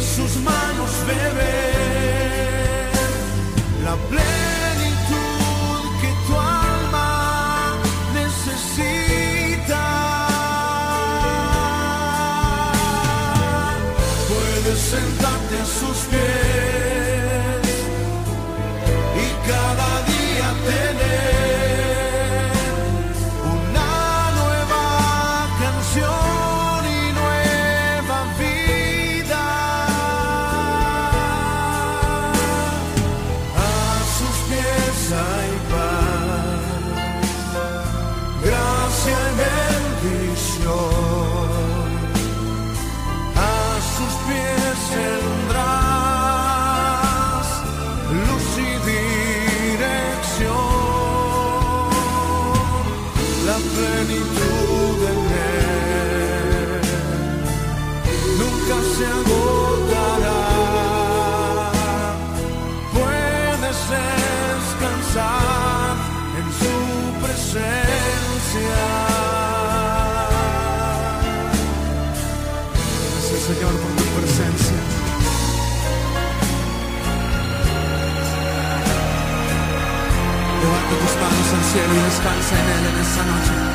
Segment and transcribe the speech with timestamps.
[0.00, 2.90] sus manos beber
[3.84, 4.49] la plenitud
[59.00, 60.42] se agotará.
[62.92, 63.78] Puedes
[64.78, 65.94] descansar
[66.38, 66.76] en su
[67.24, 68.80] presencia.
[73.10, 74.80] Gracias Señor por tu presencia.
[80.62, 83.69] Levanta tus manos al cielo y descansa en Él en esta noche.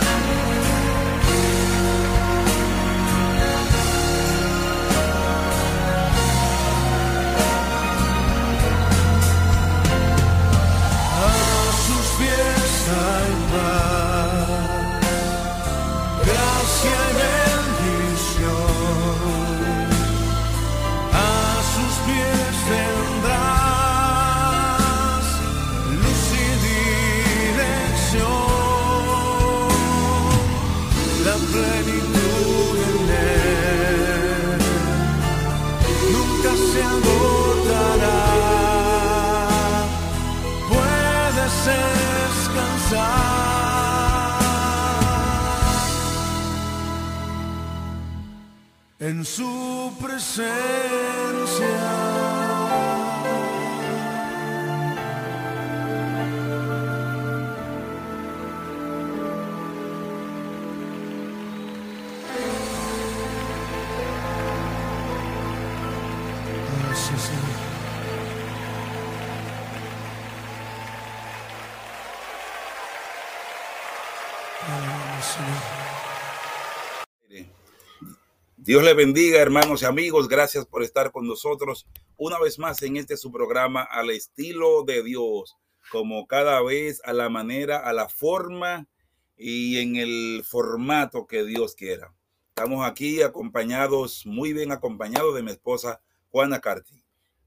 [22.05, 22.44] Pies
[48.99, 50.45] en su presencia.
[78.65, 80.27] Dios le bendiga, hermanos y amigos.
[80.27, 81.85] Gracias por estar con nosotros
[82.17, 85.55] una vez más en este su programa al estilo de Dios,
[85.91, 88.87] como cada vez a la manera, a la forma
[89.37, 92.11] y en el formato que Dios quiera.
[92.49, 96.01] Estamos aquí acompañados, muy bien acompañados de mi esposa
[96.31, 97.03] Juana Carti.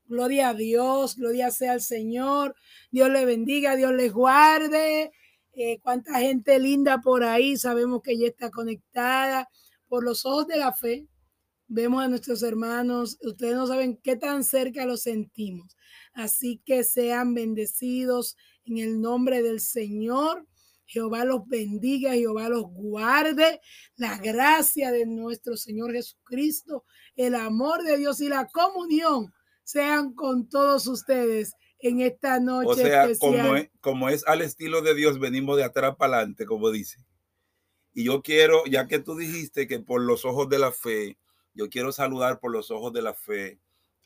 [0.07, 2.55] Gloria a Dios, gloria sea al Señor.
[2.93, 5.11] Dios le bendiga, Dios les guarde.
[5.53, 7.57] Eh, cuánta gente linda por ahí.
[7.57, 9.49] Sabemos que ella está conectada
[9.89, 11.09] por los ojos de la fe.
[11.67, 13.19] Vemos a nuestros hermanos.
[13.23, 15.77] Ustedes no saben qué tan cerca los sentimos.
[16.15, 20.47] Así que sean bendecidos en el nombre del Señor.
[20.87, 23.61] Jehová los bendiga, Jehová los guarde.
[23.97, 26.85] La gracia de nuestro Señor Jesucristo,
[27.17, 29.33] el amor de Dios y la comunión
[29.65, 33.43] sean con todos ustedes en esta noche O sea, especial.
[33.43, 36.97] como es, como es al estilo de Dios, venimos de atrás para adelante, como dice.
[37.93, 41.19] Y yo quiero, ya que tú dijiste que por los ojos de la fe,
[41.55, 43.59] yo quiero saludar por los ojos de la fe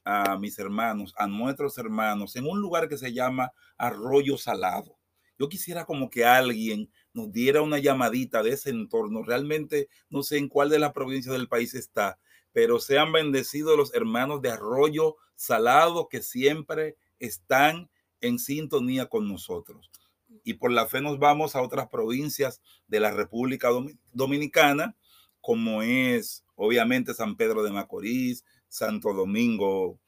[0.05, 4.97] a mis hermanos, a nuestros hermanos, en un lugar que se llama Arroyo Salado.
[5.39, 9.23] Yo quisiera como que alguien nos diera una llamadita de ese entorno.
[9.23, 12.19] Realmente no sé en cuál de las provincias del país está,
[12.53, 17.91] pero sean bendecidos los hermanos de Arroyo Salado que siempre están
[18.21, 19.91] en sintonía con nosotros.
[20.45, 23.69] Y por la fe nos vamos a otras provincias de la República
[24.13, 24.97] Dominicana,
[25.41, 29.99] como es obviamente San Pedro de Macorís, Santo Domingo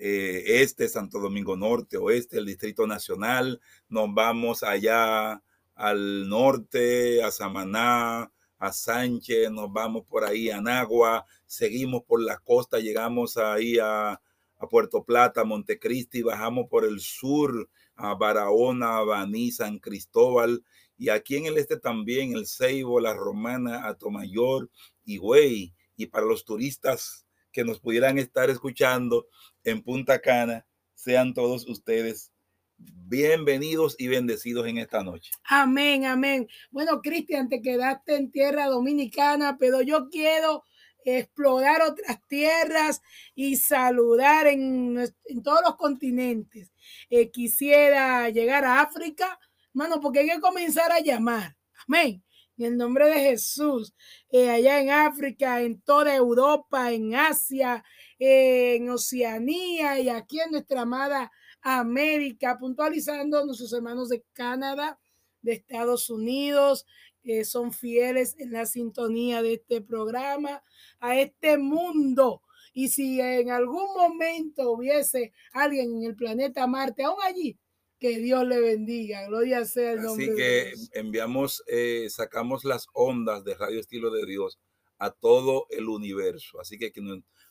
[0.00, 3.60] eh, Este, Santo Domingo Norte, Oeste, el Distrito Nacional.
[3.88, 5.42] Nos vamos allá
[5.74, 12.38] al norte, a Samaná, a Sánchez, nos vamos por ahí a Nagua, seguimos por la
[12.38, 14.20] costa, llegamos ahí a,
[14.66, 20.64] Puerto Plata, Montecristi, bajamos por el sur a Barahona, Baní, San Cristóbal,
[20.96, 24.70] y aquí en el este también, el Ceibo, la Romana, Atomayor,
[25.04, 29.26] Higüey, y para los turistas que nos pudieran estar escuchando
[29.64, 32.32] en Punta Cana, sean todos ustedes
[32.78, 35.32] bienvenidos y bendecidos en esta noche.
[35.44, 36.48] Amén, amén.
[36.70, 40.64] Bueno, Cristian, te quedaste en tierra dominicana, pero yo quiero
[41.04, 43.00] explorar otras tierras
[43.34, 44.96] y saludar en,
[45.42, 46.72] todos los continentes.
[47.10, 51.56] Eh, quisiera llegar a África, hermano, porque hay que comenzar a llamar.
[51.86, 52.22] Amén.
[52.56, 53.94] En el nombre de Jesús,
[54.30, 57.84] eh, allá en África, en toda Europa, en Asia,
[58.18, 61.30] en Oceanía y aquí en nuestra amada
[61.60, 64.98] América, puntualizando a nuestros hermanos de Canadá,
[65.42, 66.84] de Estados Unidos,
[67.28, 70.62] que son fieles en la sintonía de este programa,
[70.98, 72.40] a este mundo.
[72.72, 77.58] Y si en algún momento hubiese alguien en el planeta Marte, aún allí,
[77.98, 79.26] que Dios le bendiga.
[79.26, 80.24] Gloria sea el nombre.
[80.24, 84.58] Así que enviamos, eh, sacamos las ondas de Radio Estilo de Dios
[84.96, 86.58] a todo el universo.
[86.62, 87.02] Así que que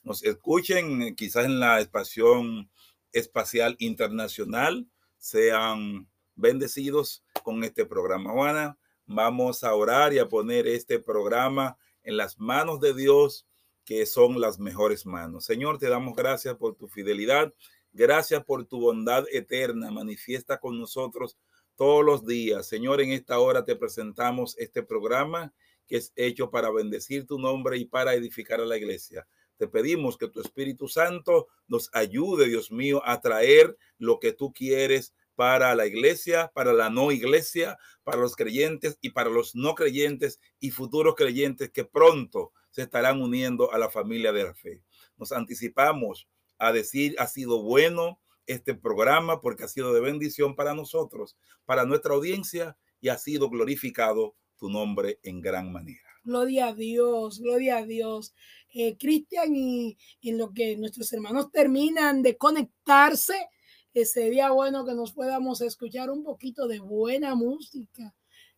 [0.02, 2.72] nos escuchen quizás en la espación
[3.12, 4.88] espacial internacional
[5.20, 8.32] sean bendecidos con este programa.
[8.32, 13.48] Juana, vamos a orar y a poner este programa en las manos de Dios,
[13.84, 15.46] que son las mejores manos.
[15.46, 17.54] Señor, te damos gracias por tu fidelidad.
[17.94, 19.90] Gracias por tu bondad eterna.
[19.90, 21.38] Manifiesta con nosotros
[21.76, 22.68] todos los días.
[22.68, 25.54] Señor, en esta hora te presentamos este programa
[25.88, 29.26] que es hecho para bendecir tu nombre y para edificar a la iglesia.
[29.58, 34.54] Te pedimos que tu Espíritu Santo nos ayude, Dios mío, a traer lo que tú
[34.54, 39.76] quieres para la iglesia, para la no iglesia, para los creyentes y para los no
[39.76, 44.82] creyentes y futuros creyentes que pronto se estarán uniendo a la familia de la fe.
[45.16, 50.74] Nos anticipamos a decir, ha sido bueno este programa porque ha sido de bendición para
[50.74, 56.02] nosotros, para nuestra audiencia y ha sido glorificado tu nombre en gran manera.
[56.24, 58.34] Gloria a Dios, gloria a Dios.
[58.74, 63.50] Eh, Cristian, y, en lo que nuestros hermanos terminan de conectarse,
[63.94, 68.16] eh, sería bueno que nos podamos escuchar un poquito de buena música,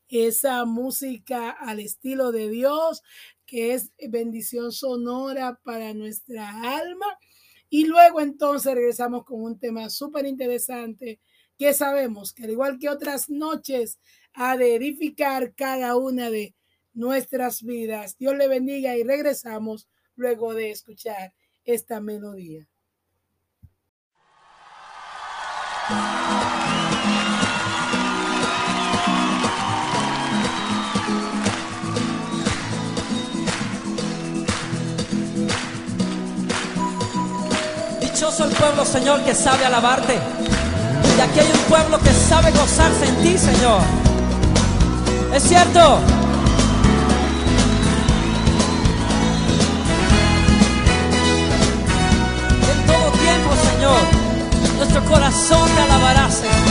[0.07, 3.03] esa música al estilo de Dios,
[3.45, 7.05] que es bendición sonora para nuestra alma.
[7.69, 11.19] Y luego entonces regresamos con un tema súper interesante
[11.57, 13.99] que sabemos que al igual que otras noches
[14.33, 16.55] ha de edificar cada una de
[16.93, 18.17] nuestras vidas.
[18.17, 21.33] Dios le bendiga y regresamos luego de escuchar
[21.65, 22.67] esta melodía.
[38.29, 40.13] Dichoso el pueblo, Señor, que sabe alabarte.
[40.13, 43.81] Y aquí hay un pueblo que sabe gozarse en ti, Señor.
[45.33, 45.99] Es cierto.
[54.77, 56.68] nuestro corazón te alabará, Señor.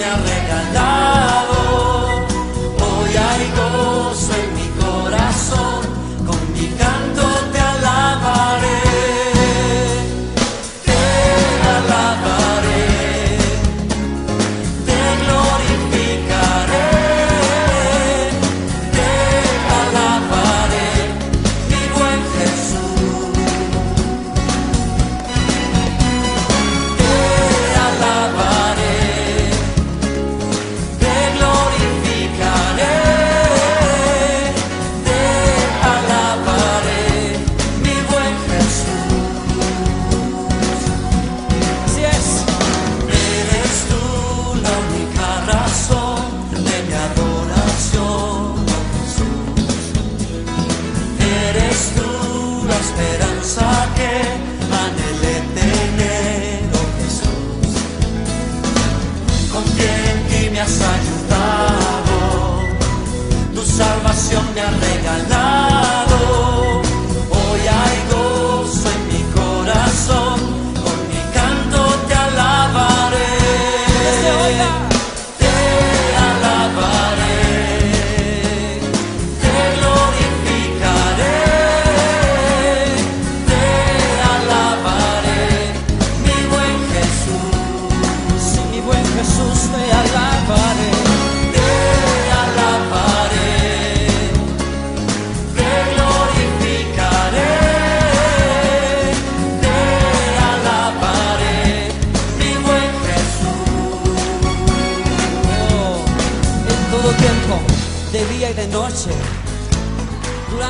[0.00, 1.09] me ha regalado.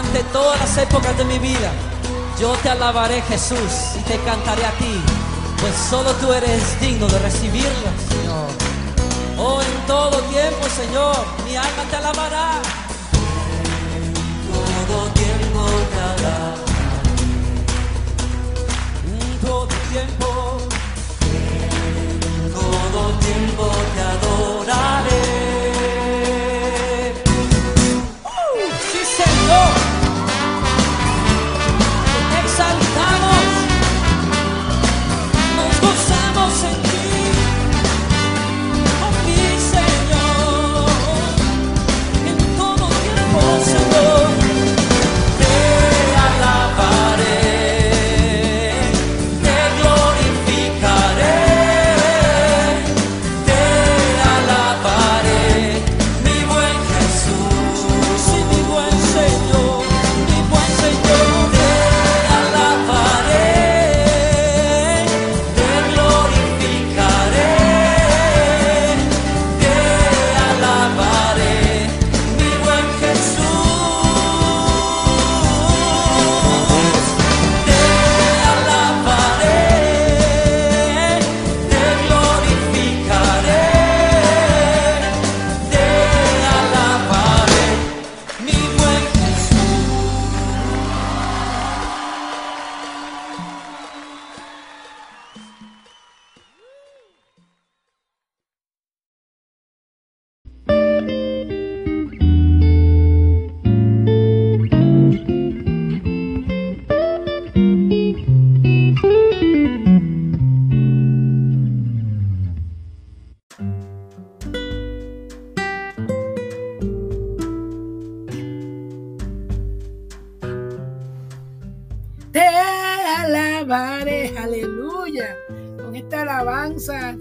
[0.00, 1.70] Durante todas las épocas de mi vida,
[2.40, 5.00] yo te alabaré Jesús y te cantaré a ti,
[5.60, 8.48] pues solo tú eres digno de recibirlo, Señor.
[9.36, 12.62] Oh, en todo tiempo, Señor, mi alma te alabará.
[14.88, 16.60] Todo tiempo te alabaré,
[19.20, 20.58] En todo tiempo,
[22.54, 25.09] todo tiempo te adoraré.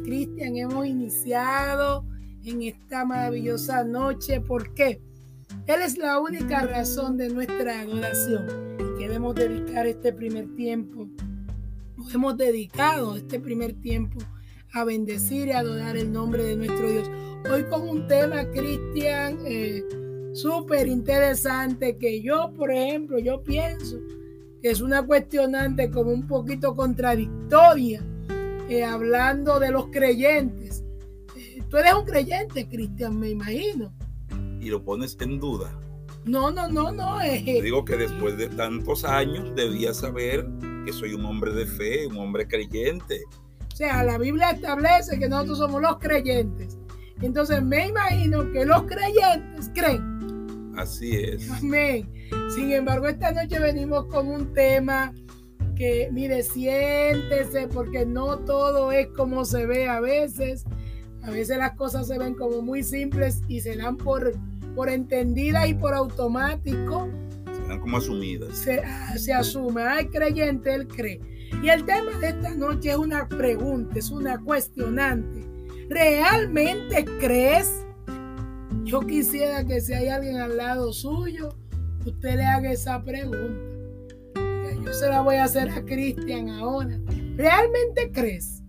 [0.06, 2.06] Cristian, hemos iniciado
[2.46, 4.40] en esta maravillosa noche.
[4.40, 5.02] ¿Por qué?
[5.68, 8.48] Él es la única razón de nuestra adoración.
[8.98, 11.10] Queremos dedicar este primer tiempo.
[11.98, 14.20] Nos hemos dedicado este primer tiempo
[14.72, 17.12] a bendecir y adorar el nombre de nuestro Dios.
[17.52, 19.84] Hoy con un tema, Cristian, eh,
[20.32, 23.98] súper interesante que yo, por ejemplo, yo pienso
[24.62, 28.06] que es una cuestionante como un poquito contradictoria,
[28.70, 30.84] eh, hablando de los creyentes.
[31.36, 33.94] Eh, tú eres un creyente, Cristian, me imagino.
[34.60, 35.78] Y lo pones en duda.
[36.26, 37.22] No, no, no, no.
[37.22, 40.46] eh, Te digo que después de tantos años debía saber
[40.86, 43.22] que soy un hombre de fe, un hombre creyente.
[43.72, 46.78] o sea, la Biblia establece que nosotros somos los creyentes.
[47.22, 50.74] Entonces me imagino que los creyentes creen.
[50.78, 51.50] Así es.
[51.52, 52.10] Amén.
[52.54, 55.14] Sin embargo, esta noche venimos con un tema
[55.80, 60.66] que, mire, siéntese, porque no todo es como se ve a veces.
[61.24, 64.34] A veces las cosas se ven como muy simples y se dan por,
[64.76, 67.08] por entendidas y por automático.
[67.46, 68.58] Se dan como asumidas.
[68.58, 71.22] Se, ah, se asume, hay creyente, él cree.
[71.64, 75.48] Y el tema de esta noche es una pregunta, es una cuestionante.
[75.90, 77.86] ¿Realmente crees?
[78.84, 81.56] Yo quisiera que si hay alguien al lado suyo,
[82.06, 83.69] usted le haga esa pregunta.
[84.90, 87.00] Yo se la voy a hacer a Cristian ahora.
[87.36, 88.64] ¿Realmente crees?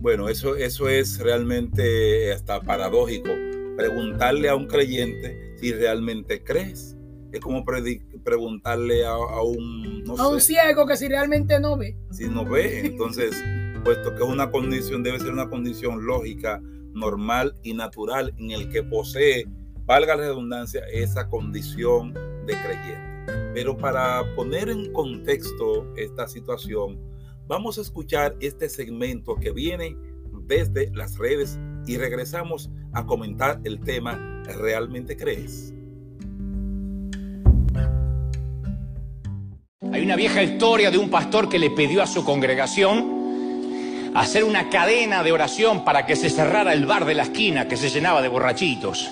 [0.00, 3.28] Bueno, eso, eso es realmente hasta paradójico.
[3.76, 6.96] Preguntarle a un creyente si realmente crees.
[7.32, 11.94] Es como preguntarle a, a un, no A un ciego que si realmente no ve.
[12.10, 12.86] si no ve.
[12.86, 13.36] Entonces,
[13.84, 16.62] puesto que es una condición, debe ser una condición lógica,
[16.94, 19.44] normal y natural en el que posee,
[19.84, 22.14] valga la redundancia, esa condición
[22.46, 23.11] de creyente.
[23.54, 26.98] Pero para poner en contexto esta situación,
[27.46, 29.96] vamos a escuchar este segmento que viene
[30.46, 35.74] desde las redes y regresamos a comentar el tema realmente crees?
[39.92, 43.20] Hay una vieja historia de un pastor que le pidió a su congregación
[44.14, 47.76] hacer una cadena de oración para que se cerrara el bar de la esquina que
[47.76, 49.10] se llenaba de borrachitos.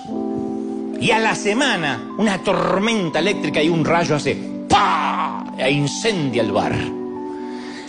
[1.01, 4.37] Y a la semana, una tormenta eléctrica y un rayo hace
[4.69, 5.43] ¡pa!
[5.57, 6.75] e incendia el bar.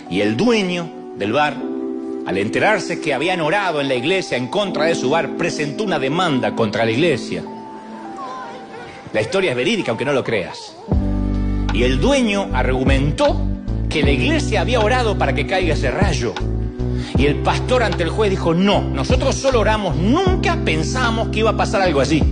[0.09, 1.55] Y el dueño del bar,
[2.25, 5.99] al enterarse que habían orado en la iglesia en contra de su bar, presentó una
[5.99, 7.43] demanda contra la iglesia.
[9.13, 10.75] La historia es verídica, aunque no lo creas.
[11.71, 13.39] Y el dueño argumentó
[13.89, 16.33] que la iglesia había orado para que caiga ese rayo.
[17.15, 21.51] Y el pastor ante el juez dijo, no, nosotros solo oramos, nunca pensamos que iba
[21.51, 22.23] a pasar algo así.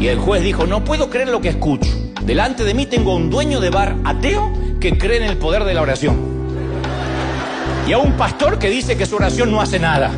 [0.00, 1.90] Y el juez dijo, no puedo creer lo que escucho.
[2.22, 5.74] Delante de mí tengo un dueño de bar ateo que cree en el poder de
[5.74, 6.38] la oración.
[7.86, 10.12] Y a un pastor que dice que su oración no hace nada.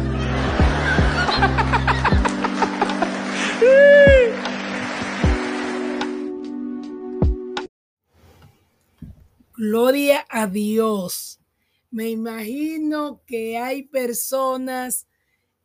[9.57, 11.41] Gloria a Dios.
[11.91, 15.07] Me imagino que hay personas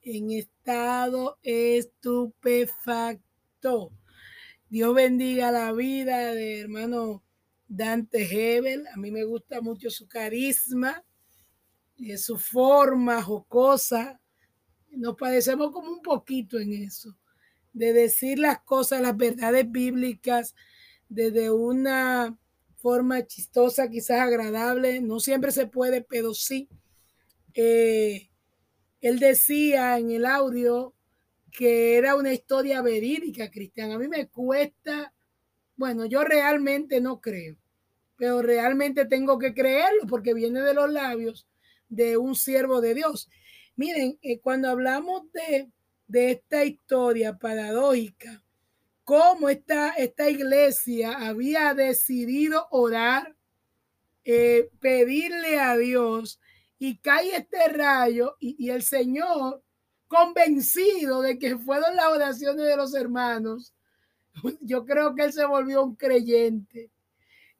[0.01, 3.91] en estado estupefacto.
[4.69, 7.24] Dios bendiga la vida de hermano
[7.67, 8.88] Dante Hebel.
[8.88, 11.03] A mí me gusta mucho su carisma
[12.17, 14.19] su forma jocosa.
[14.91, 17.17] Nos padecemos como un poquito en eso,
[17.74, 20.55] de decir las cosas, las verdades bíblicas
[21.10, 22.38] desde una
[22.77, 26.69] forma chistosa, quizás agradable, no siempre se puede, pero sí.
[27.53, 28.29] Eh,
[29.01, 30.93] él decía en el audio
[31.55, 33.91] que era una historia verídica, Cristian.
[33.91, 35.13] A mí me cuesta,
[35.77, 37.55] bueno, yo realmente no creo,
[38.18, 41.48] pero realmente tengo que creerlo porque viene de los labios
[41.87, 43.29] de un siervo de Dios.
[43.77, 45.70] Miren, eh, cuando hablamos de,
[46.07, 48.44] de esta historia paradójica,
[49.05, 53.35] cómo esta, esta iglesia había decidido orar,
[54.25, 56.41] eh, pedirle a Dios
[56.79, 59.63] y cae este rayo y, y, el Señor,
[60.07, 63.74] convencido de que fueron las oraciones de los hermanos,
[64.61, 66.91] yo creo que él se volvió un creyente.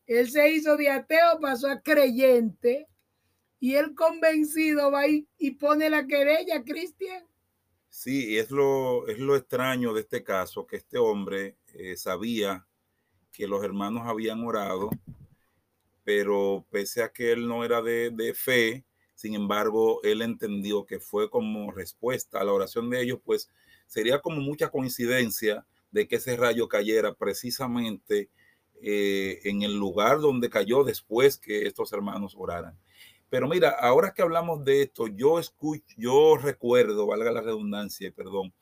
[0.05, 2.88] Él se hizo de ateo, pasó a creyente
[3.60, 5.25] y él convencido va y,
[5.60, 7.25] pone la querella, Cristian.
[7.89, 12.67] Sí, es lo, es lo extraño de este caso, que este hombre eh, sabía
[13.31, 14.89] que los hermanos habían orado,
[16.03, 20.99] pero pese a que él no era de, de, fe, sin embargo, él entendió que
[20.99, 23.49] fue como respuesta a la oración de ellos, pues
[23.88, 28.30] sería como mucha coincidencia de que ese rayo cayera precisamente
[28.82, 32.78] eh, en el lugar donde cayó después que estos hermanos oraran.
[33.30, 38.54] Pero mira, ahora que hablamos de esto, yo escucho, yo recuerdo, valga la redundancia, perdón,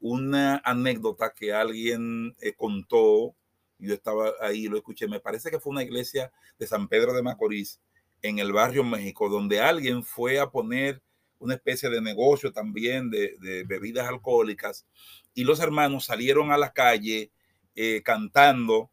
[0.00, 3.34] una anécdota que alguien eh, contó,
[3.78, 7.22] yo estaba ahí, lo escuché, me parece que fue una iglesia de San Pedro de
[7.22, 7.80] Macorís,
[8.22, 11.02] en el barrio México, donde alguien fue a poner
[11.38, 14.86] una especie de negocio también de, bebidas alcohólicas
[15.34, 17.30] y los hermanos salieron a la calle
[17.74, 18.90] eh, cantando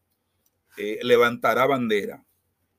[0.77, 2.25] eh, levantará bandera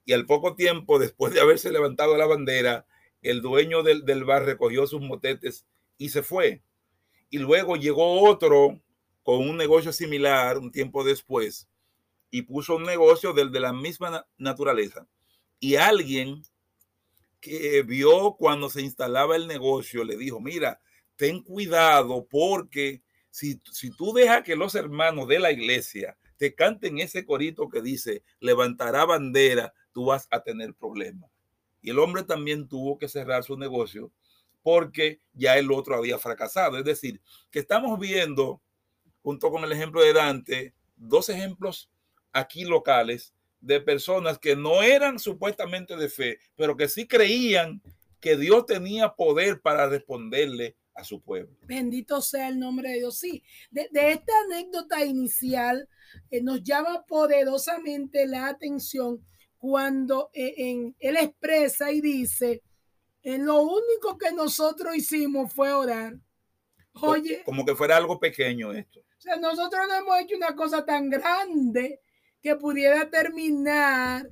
[0.05, 2.87] y al poco tiempo, después de haberse levantado la bandera,
[3.23, 6.63] el dueño del, del bar recogió sus motetes y se fue.
[7.31, 8.81] Y luego llegó otro
[9.23, 11.69] con un negocio similar un tiempo después
[12.31, 15.07] y puso un negocio del de la misma naturaleza.
[15.65, 16.43] Y alguien
[17.41, 20.79] que vio cuando se instalaba el negocio le dijo, mira,
[21.17, 26.99] ten cuidado porque si, si tú dejas que los hermanos de la iglesia te canten
[26.99, 31.31] ese corito que dice, levantará bandera, tú vas a tener problemas.
[31.81, 34.13] Y el hombre también tuvo que cerrar su negocio
[34.63, 36.77] porque ya el otro había fracasado.
[36.77, 38.61] Es decir, que estamos viendo,
[39.23, 41.91] junto con el ejemplo de Dante, dos ejemplos
[42.35, 43.33] aquí locales
[43.65, 47.83] de personas que no eran supuestamente de fe, pero que sí creían
[48.21, 51.57] que Dios tenía poder para responderle a su pueblo.
[51.63, 53.19] Bendito sea el nombre de Dios.
[53.19, 55.89] Sí, de, de esta anécdota inicial
[56.31, 59.25] eh, nos llama poderosamente la atención
[59.59, 62.63] cuando eh, en, él expresa y dice,
[63.23, 66.15] en lo único que nosotros hicimos fue orar.
[67.01, 67.43] Oye.
[67.45, 69.01] Como que fuera algo pequeño esto.
[69.01, 72.03] O sea, nosotros no hemos hecho una cosa tan grande
[72.45, 74.31] que pudiera terminar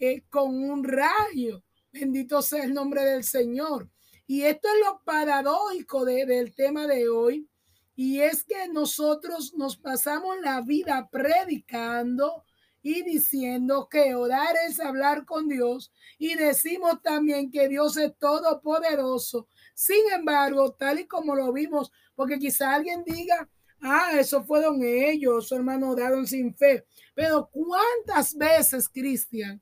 [0.00, 1.62] eh, con un rayo.
[1.92, 3.88] Bendito sea el nombre del Señor.
[4.26, 7.48] Y esto es lo paradójico de, del tema de hoy.
[7.94, 12.44] Y es que nosotros nos pasamos la vida predicando,
[12.88, 19.48] y diciendo que orar es hablar con Dios y decimos también que Dios es todopoderoso.
[19.74, 23.48] Sin embargo, tal y como lo vimos, porque quizá alguien diga,
[23.80, 26.84] ah, eso fueron ellos, su hermano daron sin fe.
[27.14, 29.60] Pero ¿cuántas veces, Cristian,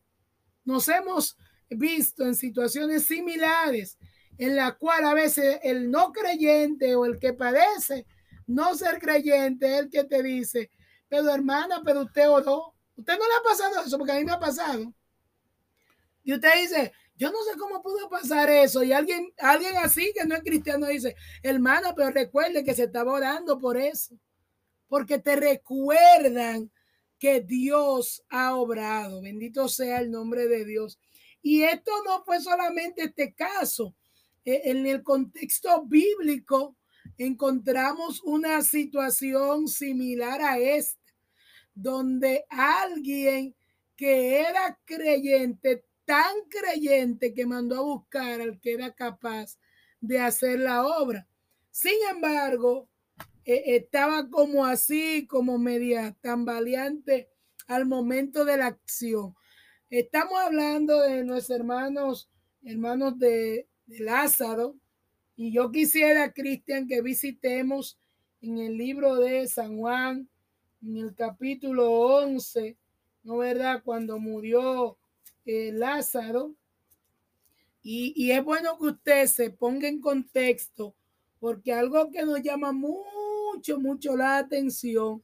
[0.64, 1.36] nos hemos
[1.68, 3.98] visto en situaciones similares
[4.38, 8.06] en la cual a veces el no creyente o el que parece
[8.46, 10.70] no ser creyente el que te dice,
[11.08, 12.74] pero hermana, pero usted oró.
[12.96, 14.92] Usted no le ha pasado eso porque a mí me ha pasado.
[16.22, 18.82] Y usted dice, yo no sé cómo pudo pasar eso.
[18.82, 23.12] Y alguien, alguien así que no es cristiano dice, hermana, pero recuerde que se estaba
[23.12, 24.16] orando por eso.
[24.88, 26.70] Porque te recuerdan
[27.18, 29.22] que Dios ha obrado.
[29.22, 30.98] Bendito sea el nombre de Dios.
[31.40, 33.94] Y esto no fue solamente este caso.
[34.44, 36.76] E, en el contexto bíblico
[37.16, 41.00] encontramos una situación similar a esta,
[41.74, 43.54] donde alguien
[43.96, 49.58] que era creyente tan creyente que mandó a buscar al que era capaz
[50.00, 51.26] de hacer la obra.
[51.70, 52.88] Sin embargo,
[53.44, 57.28] eh, estaba como así, como media tambaleante
[57.66, 59.34] al momento de la acción.
[59.90, 62.30] Estamos hablando de nuestros hermanos,
[62.62, 64.76] hermanos de, de Lázaro,
[65.36, 67.98] y yo quisiera, Cristian, que visitemos
[68.40, 70.28] en el libro de San Juan,
[70.82, 72.76] en el capítulo 11,
[73.24, 73.82] ¿no verdad?
[73.84, 74.96] Cuando murió
[75.44, 76.54] eh, Lázaro.
[77.82, 80.94] Y, es bueno que usted se ponga en contexto,
[81.38, 85.22] porque algo que nos llama mucho, mucho la atención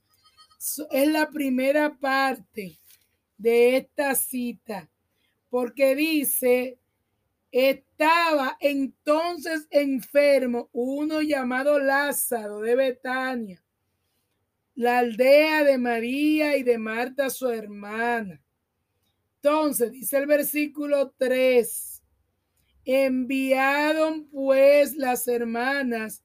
[0.91, 2.79] es la primera parte
[3.39, 4.91] de esta cita,
[5.49, 6.79] porque dice,
[7.51, 13.65] estaba entonces enfermo uno llamado Lázaro de Betania,
[14.75, 18.43] la aldea de María y de Marta su hermana.
[19.43, 22.03] Entonces, dice el versículo 3,
[22.85, 26.23] enviaron pues las hermanas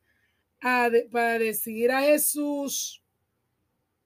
[0.61, 3.01] a para decir a Jesús,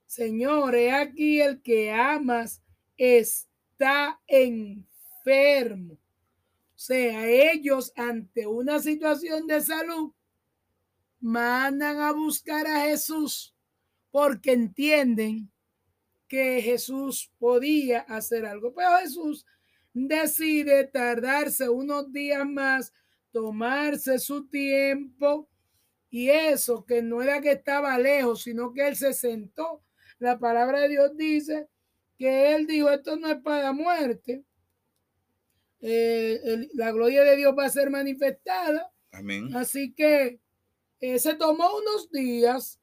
[0.05, 2.61] Señor, he aquí el que amas
[2.97, 5.93] está enfermo.
[5.93, 5.97] O
[6.81, 10.11] sea, ellos ante una situación de salud
[11.19, 13.55] mandan a buscar a Jesús
[14.11, 15.51] porque entienden
[16.29, 19.45] que Jesús podía hacer algo, pero Jesús
[19.93, 22.93] decide tardarse unos días más,
[23.31, 25.49] tomarse su tiempo
[26.09, 29.83] y eso que no era que estaba lejos, sino que él se sentó.
[30.19, 31.67] La palabra de Dios dice
[32.17, 34.43] que él dijo, esto no es para muerte.
[35.81, 38.91] Eh, la gloria de Dios va a ser manifestada.
[39.11, 39.55] Amén.
[39.55, 40.39] Así que
[40.99, 42.79] eh, se tomó unos días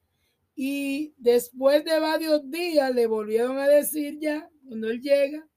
[0.59, 5.47] y después de varios días le volvieron a decir ya, cuando él llega,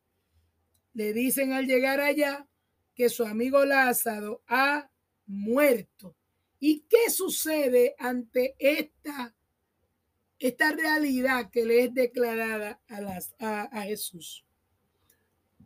[0.92, 2.46] le dicen al llegar allá
[2.94, 4.90] que su amigo Lázaro ha
[5.24, 6.14] muerto.
[6.58, 9.34] ¿Y qué sucede ante esta,
[10.38, 14.44] esta realidad que le es declarada a, las, a, Jesús?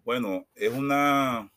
[0.04, 1.52] Bueno, es una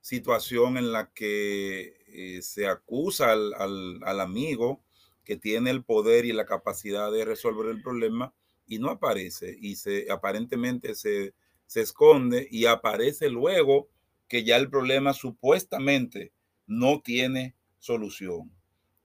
[0.00, 4.82] situación en la que eh, se acusa al, al, al amigo
[5.28, 8.32] que tiene el poder y la capacidad de resolver el problema
[8.66, 11.34] y no aparece y se aparentemente se,
[11.66, 13.90] se esconde y aparece luego
[14.26, 16.32] que ya el problema supuestamente
[16.66, 18.50] no tiene solución.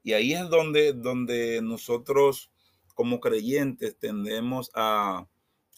[0.01, 2.49] Y ahí es donde, donde nosotros
[2.95, 5.27] como creyentes tendemos a,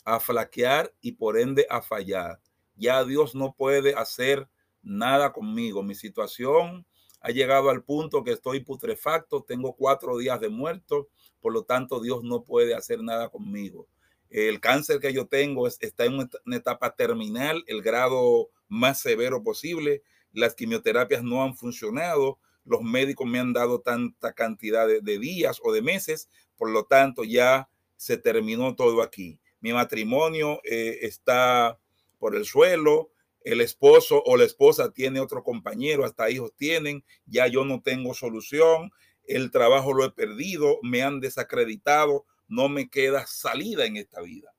[0.04, 2.40] a flaquear y por ende a fallar.
[2.76, 4.48] Ya Dios no puede hacer
[4.84, 5.82] nada conmigo.
[5.82, 6.86] Mi situación
[7.26, 11.10] ha llegado al punto que estoy putrefacto, tengo cuatro días de muerto,
[11.42, 13.88] por lo tanto Dios no puede hacer nada conmigo.
[14.30, 20.04] El cáncer que yo tengo está en una etapa terminal, el grado más severo posible.
[20.34, 22.38] Las quimioterapias no han funcionado.
[22.64, 26.30] Los médicos me han dado tanta cantidad de, días o de meses.
[26.56, 29.40] Por lo tanto, ya se terminó todo aquí.
[29.62, 31.80] Mi matrimonio eh, está
[32.20, 33.10] por el suelo
[33.46, 38.16] el esposo o la esposa tiene otro compañero, hasta hijos tienen, ya yo no tengo
[38.16, 38.92] solución,
[39.24, 44.52] el trabajo lo he perdido, me han desacreditado, no me queda salida en esta vida.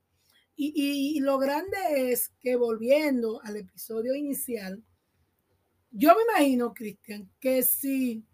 [0.55, 1.77] Y, lo grande
[2.12, 4.83] es que volviendo al episodio inicial,
[5.90, 8.25] yo me imagino, Cristian, que si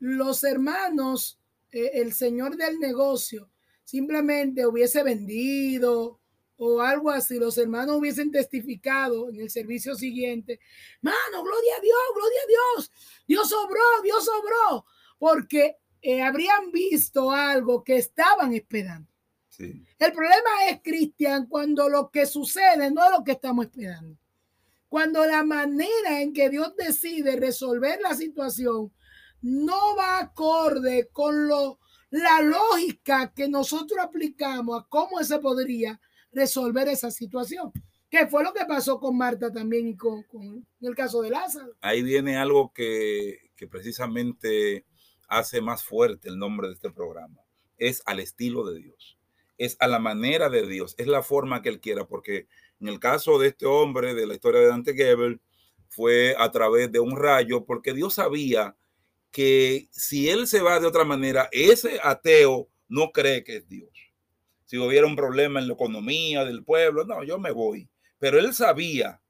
[0.00, 3.48] los hermanos, eh, el señor del negocio,
[3.84, 6.17] simplemente hubiese vendido
[6.58, 10.60] o algo así, los hermanos hubiesen testificado en el servicio siguiente,
[11.00, 12.92] mano, gloria a Dios, gloria a Dios,
[13.26, 14.84] Dios sobró, Dios sobró,
[15.18, 19.08] porque eh, habrían visto algo que estaban esperando.
[19.58, 24.16] El problema es, Cristian, cuando lo que sucede no es lo que estamos esperando.
[24.88, 28.92] Cuando la manera en que Dios decide resolver la situación
[29.42, 36.00] no va acorde con lo, la lógica que nosotros aplicamos a cómo se podría
[36.38, 37.72] resolver esa situación.
[38.10, 41.74] Que fue lo que pasó con Marta también y con, con el caso de Lázaro.
[41.82, 44.86] Ahí viene algo que, que precisamente
[45.28, 47.42] hace más fuerte el nombre de este programa.
[47.76, 49.18] Es al estilo de Dios,
[49.58, 52.48] es a la manera de Dios, es la forma que Él quiera, porque
[52.80, 55.40] en el caso de este hombre, de la historia de Dante Gebel,
[55.88, 58.76] fue a través de un rayo, porque Dios sabía
[59.30, 63.90] que si Él se va de otra manera, ese ateo no cree que es Dios.
[64.68, 67.88] Si hubiera un problema en la economía del pueblo, no, yo me voy.
[68.18, 69.22] Pero Él sabía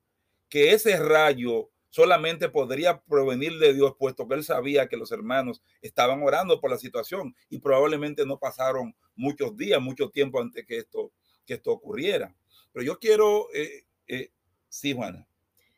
[0.49, 5.63] que ese rayo solamente podría provenir de Dios, puesto que él sabía que los hermanos
[5.81, 10.79] estaban orando por la situación y probablemente no pasaron muchos días, mucho tiempo antes que
[10.79, 11.13] esto,
[11.47, 12.35] que esto ocurriera.
[12.73, 14.33] Pero yo quiero, eh, eh,
[14.69, 15.25] sí, Juana.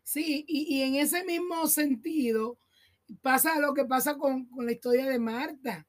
[0.02, 2.58] Sí, y, y, en ese mismo sentido
[3.20, 5.86] pasa lo que pasa con, con la historia de Marta.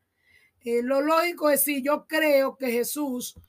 [0.60, 3.40] Eh, lo lógico es si yo creo que Jesús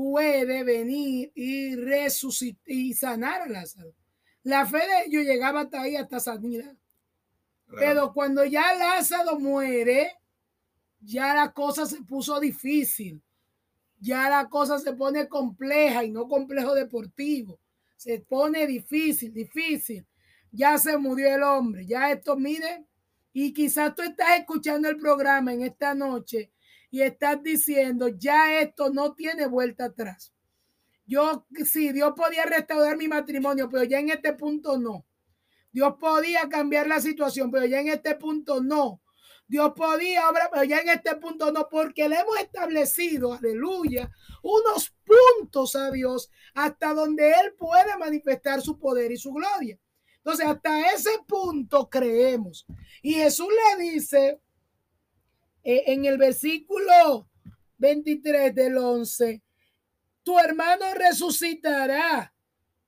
[0.00, 3.94] puede venir y resucitar y sanar a Lázaro.
[4.42, 6.74] La fe de ellos llegaba hasta ahí, hasta sanidad.
[7.66, 7.80] Claro.
[7.86, 10.16] Pero cuando ya Lázaro muere,
[11.00, 13.20] ya la cosa se puso difícil.
[13.98, 17.60] Ya la cosa se pone compleja y no complejo deportivo.
[17.96, 20.06] Se pone difícil, difícil.
[20.50, 21.84] Ya se murió el hombre.
[21.84, 22.86] Ya esto, mire,
[23.34, 26.50] y quizás tú estás escuchando el programa en esta noche
[26.90, 30.32] y estás diciendo, ya esto no tiene vuelta atrás.
[31.06, 35.06] Yo, sí, Dios podía restaurar mi matrimonio, pero ya en este punto no.
[35.72, 39.00] Dios podía cambiar la situación, pero ya en este punto no.
[39.46, 40.22] Dios podía
[40.52, 44.08] pero ya en este punto no, porque le hemos establecido, aleluya,
[44.42, 49.76] unos puntos a Dios hasta donde Él puede manifestar su poder y su gloria.
[50.18, 52.66] Entonces, hasta ese punto creemos.
[53.02, 54.40] Y Jesús le dice
[55.62, 57.28] eh, en el versículo
[57.78, 59.42] 23 del 11,
[60.22, 62.32] tu hermano resucitará.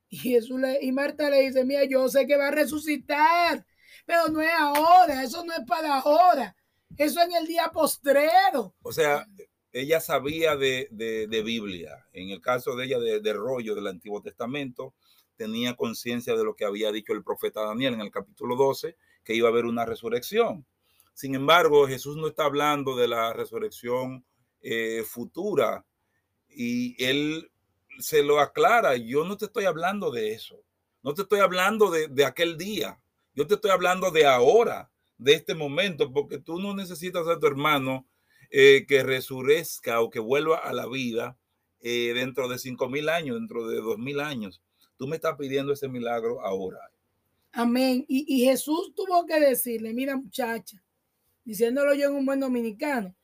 [0.09, 3.65] Y, Jesús le, y Marta le dice, mira, yo sé que va a resucitar,
[4.05, 6.55] pero no es ahora, eso no es para ahora,
[6.99, 8.75] eso en el día postrero.
[8.83, 9.27] O sea,
[9.73, 13.87] ella sabía de, de, de Biblia, en el caso de ella de, de rollo del
[13.87, 14.95] Antiguo Testamento,
[15.37, 19.35] tenía conciencia de lo que había dicho el profeta Daniel en el capítulo 12, que
[19.35, 20.67] iba a haber una resurrección.
[21.15, 24.25] Sin embargo, Jesús no está hablando de la resurrección
[24.61, 25.85] eh, futura,
[26.49, 27.51] y él
[27.99, 30.63] se lo aclara, yo no te estoy hablando de eso,
[31.03, 33.01] no te estoy hablando de, de, aquel día,
[33.35, 37.47] yo te estoy hablando de ahora, de este momento, porque tú no necesitas a tu
[37.47, 38.07] hermano
[38.51, 41.39] eh, que resurrezca o que vuelva a la vida
[41.81, 44.61] eh, dentro de cinco mil años, dentro de dos mil años.
[44.99, 46.79] Tú me estás pidiendo ese milagro ahora.
[47.53, 48.05] Amén.
[48.09, 50.83] Y, y Jesús tuvo que decirle, mira muchacha,
[51.45, 53.15] diciéndolo yo en un buen dominicano,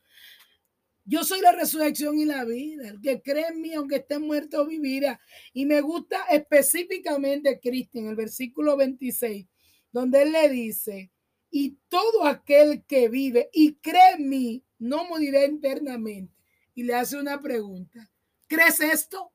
[1.05, 2.89] yo soy la resurrección y la vida.
[2.89, 5.19] El que cree en mí, aunque esté muerto, vivirá.
[5.55, 9.47] Y me gusta específicamente Cristian, el versículo 26,
[9.91, 11.11] donde él le dice,
[11.51, 16.35] y todo aquel que vive y cree en mí, no morirá eternamente.
[16.75, 18.11] Y le hace una pregunta.
[18.47, 19.23] ¿Crees esto?
[19.23, 19.33] O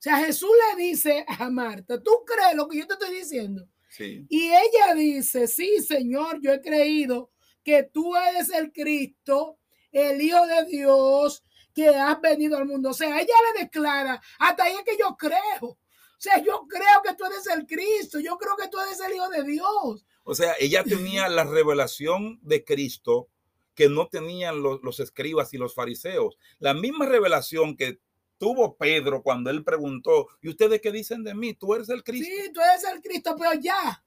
[0.00, 3.68] sea, Jesús le dice a Marta, ¿tú crees lo que yo te estoy diciendo?
[3.90, 4.24] Sí.
[4.30, 7.30] Y ella dice, sí, Señor, yo he creído
[7.68, 9.58] que tú eres el Cristo,
[9.92, 12.88] el Hijo de Dios que has venido al mundo.
[12.90, 15.60] O sea, ella le declara, hasta ahí es que yo creo.
[15.60, 15.78] O
[16.16, 19.28] sea, yo creo que tú eres el Cristo, yo creo que tú eres el Hijo
[19.28, 20.06] de Dios.
[20.24, 23.28] O sea, ella tenía la revelación de Cristo
[23.74, 26.38] que no tenían los, los escribas y los fariseos.
[26.58, 28.00] La misma revelación que
[28.38, 31.52] tuvo Pedro cuando él preguntó, ¿y ustedes qué dicen de mí?
[31.52, 32.26] ¿Tú eres el Cristo?
[32.34, 34.02] Sí, tú eres el Cristo, pero ya.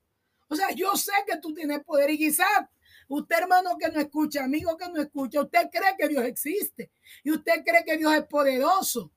[0.48, 2.48] O sea, yo sé que tú tienes poder y quizás
[3.14, 6.94] Usted, hermano que no escucha, amigo que no escucha, usted cree que Dios existe
[7.26, 9.12] y usted cree que Dios es poderoso.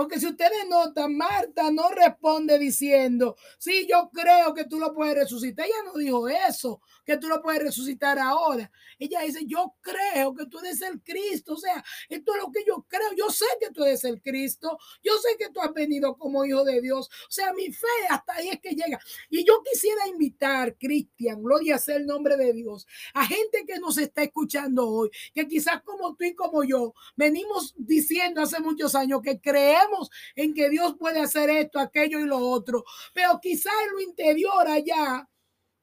[0.00, 5.14] Porque si ustedes notan, Marta no responde diciendo, sí, yo creo que tú lo puedes
[5.14, 5.66] resucitar.
[5.66, 8.72] Ella no dijo eso, que tú lo puedes resucitar ahora.
[8.98, 11.52] Ella dice, yo creo que tú eres el Cristo.
[11.52, 13.12] O sea, esto es lo que yo creo.
[13.14, 14.78] Yo sé que tú eres el Cristo.
[15.02, 17.08] Yo sé que tú has venido como hijo de Dios.
[17.08, 18.98] O sea, mi fe hasta ahí es que llega.
[19.28, 23.98] Y yo quisiera invitar, Cristian, gloria sea el nombre de Dios, a gente que nos
[23.98, 29.20] está escuchando hoy, que quizás como tú y como yo, venimos diciendo hace muchos años
[29.22, 29.89] que creemos
[30.34, 34.68] en que Dios puede hacer esto, aquello y lo otro, pero quizá en lo interior
[34.68, 35.28] allá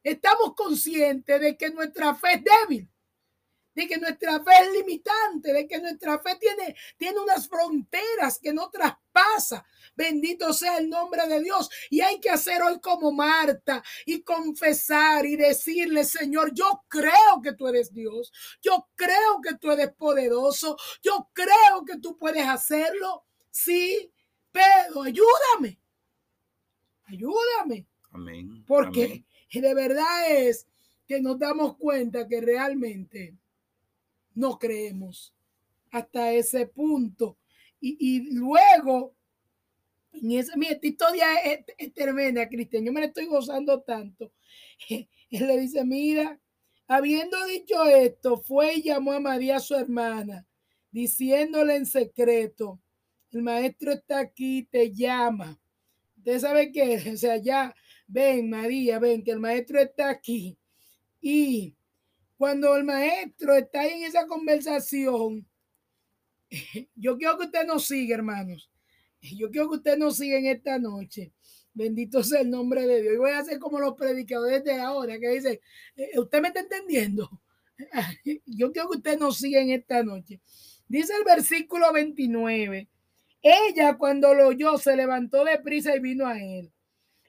[0.04, 2.90] estamos conscientes de que nuestra fe es débil,
[3.76, 8.54] de que nuestra fe es limitante, de que nuestra fe tiene, tiene unas fronteras que
[8.54, 9.66] no traspasa,
[9.98, 11.70] Bendito sea el nombre de Dios.
[11.90, 17.54] Y hay que hacer hoy como Marta y confesar y decirle, Señor, yo creo que
[17.54, 18.32] tú eres Dios.
[18.62, 20.78] Yo creo que tú eres poderoso.
[21.02, 23.27] Yo creo que tú puedes hacerlo.
[23.58, 24.12] Sí,
[24.52, 25.80] pero ayúdame.
[27.06, 27.88] Ayúdame.
[28.12, 28.64] Amén.
[28.68, 30.68] Porque de verdad es
[31.08, 33.36] que nos damos cuenta que realmente
[34.36, 35.34] no creemos
[35.90, 37.36] hasta ese punto.
[37.82, 39.16] Y, luego,
[40.12, 42.86] en esa, mi esta historia es, tremenda, Cristian.
[42.86, 44.32] Yo me la estoy gozando tanto.
[44.88, 46.40] Él le dice: Mira,
[46.88, 50.46] habiendo dicho esto, fue y llamó a María, su hermana,
[50.92, 52.80] diciéndole en secreto:
[53.32, 55.60] El maestro está aquí, te llama.
[56.18, 57.76] Usted sabe que, o sea, ya,
[58.08, 60.58] ven, María, ven, que el maestro está aquí.
[61.22, 61.76] Y
[62.38, 65.46] cuando el maestro está en esa conversación,
[66.96, 68.70] yo quiero que usted nos siga, hermanos.
[69.22, 71.34] Yo quiero que usted nos siga en esta noche.
[71.74, 73.16] Bendito sea el nombre de Dios.
[73.16, 75.60] Y voy a hacer como los predicadores de ahora que dicen,
[75.96, 77.30] eh, ¿usted me está entendiendo?
[78.46, 80.40] Yo quiero que usted nos siga en esta noche.
[80.88, 82.88] Dice el versículo 29.
[83.42, 86.72] Ella cuando lo oyó se levantó de prisa y vino a él.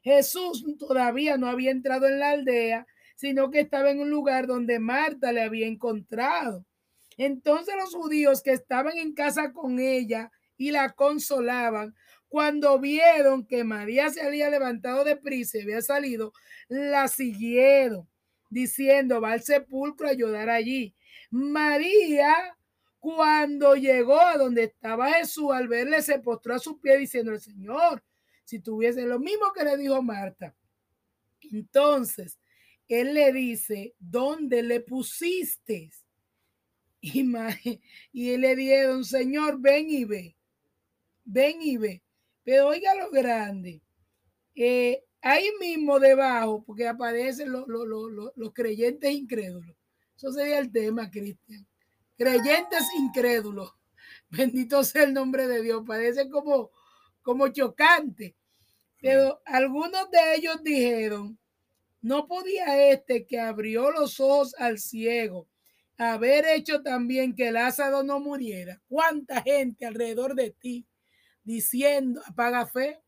[0.02, 4.78] Jesús todavía no había entrado en la aldea, sino que estaba en un lugar donde
[4.78, 6.64] Marta le había encontrado.
[7.16, 11.94] Entonces los judíos que estaban en casa con ella y la consolaban,
[12.28, 16.32] cuando vieron que María se había levantado de prisa y había salido,
[16.68, 18.08] la siguieron,
[18.50, 20.94] diciendo, va al sepulcro a ayudar allí.
[21.30, 22.56] María,
[22.98, 28.02] cuando llegó a donde estaba Jesús, al verle, se postró a su pie diciendo, Señor,
[28.44, 30.54] si tuviese lo mismo que le dijo Marta.
[31.52, 32.38] Entonces,
[32.88, 35.90] él le dice, ¿dónde le pusiste?
[37.00, 37.32] Y,
[38.12, 40.36] y él le dieron, Señor, ven y ve,
[41.24, 42.02] ven y ve.
[42.42, 43.82] Pero oiga lo grande,
[44.56, 49.76] eh, ahí mismo debajo, porque aparecen los, los creyentes incrédulos.
[50.16, 51.64] Eso sería el tema, Cristian.
[52.18, 53.72] Creyentes incrédulos.
[54.28, 55.82] Bendito sea el nombre de Dios.
[55.86, 56.70] Parece como,
[57.22, 58.36] como chocante.
[59.00, 61.38] Pero algunos de ellos dijeron,
[62.02, 65.48] no podía este que abrió los ojos al ciego
[65.98, 68.80] haber hecho también que Lázaro no muriera.
[68.88, 70.86] ¿Cuánta gente alrededor de ti
[71.42, 73.00] diciendo, apaga fe,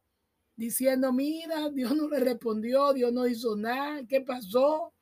[0.57, 4.93] diciendo, mira, Dios no le respondió, Dios no hizo nada, ¿qué pasó?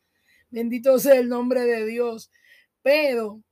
[0.51, 2.31] Bendito sea el nombre de Dios.
[2.83, 3.43] Pero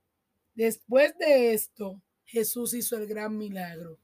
[0.56, 4.00] después de esto, Jesús hizo el gran milagro.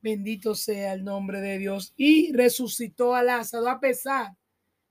[0.00, 1.92] Bendito sea el nombre de Dios.
[1.96, 4.36] Y resucitó a Lázaro a pesar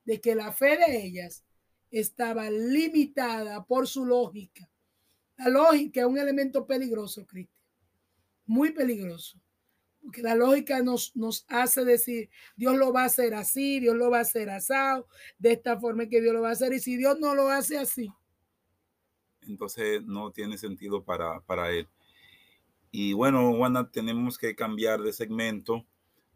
[0.03, 1.43] de que la fe de ellas
[1.89, 4.69] estaba limitada por su lógica.
[5.37, 7.57] La lógica es un elemento peligroso, Cristian.
[8.45, 9.39] Muy peligroso.
[10.01, 14.09] Porque la lógica nos, nos hace decir, Dios lo va a hacer así, Dios lo
[14.09, 16.73] va a hacer asado, de esta forma que Dios lo va a hacer.
[16.73, 18.09] Y si Dios no lo hace así.
[19.49, 21.87] Entonces no tiene sentido para, para él.
[22.91, 25.85] Y bueno, Juana, tenemos que cambiar de segmento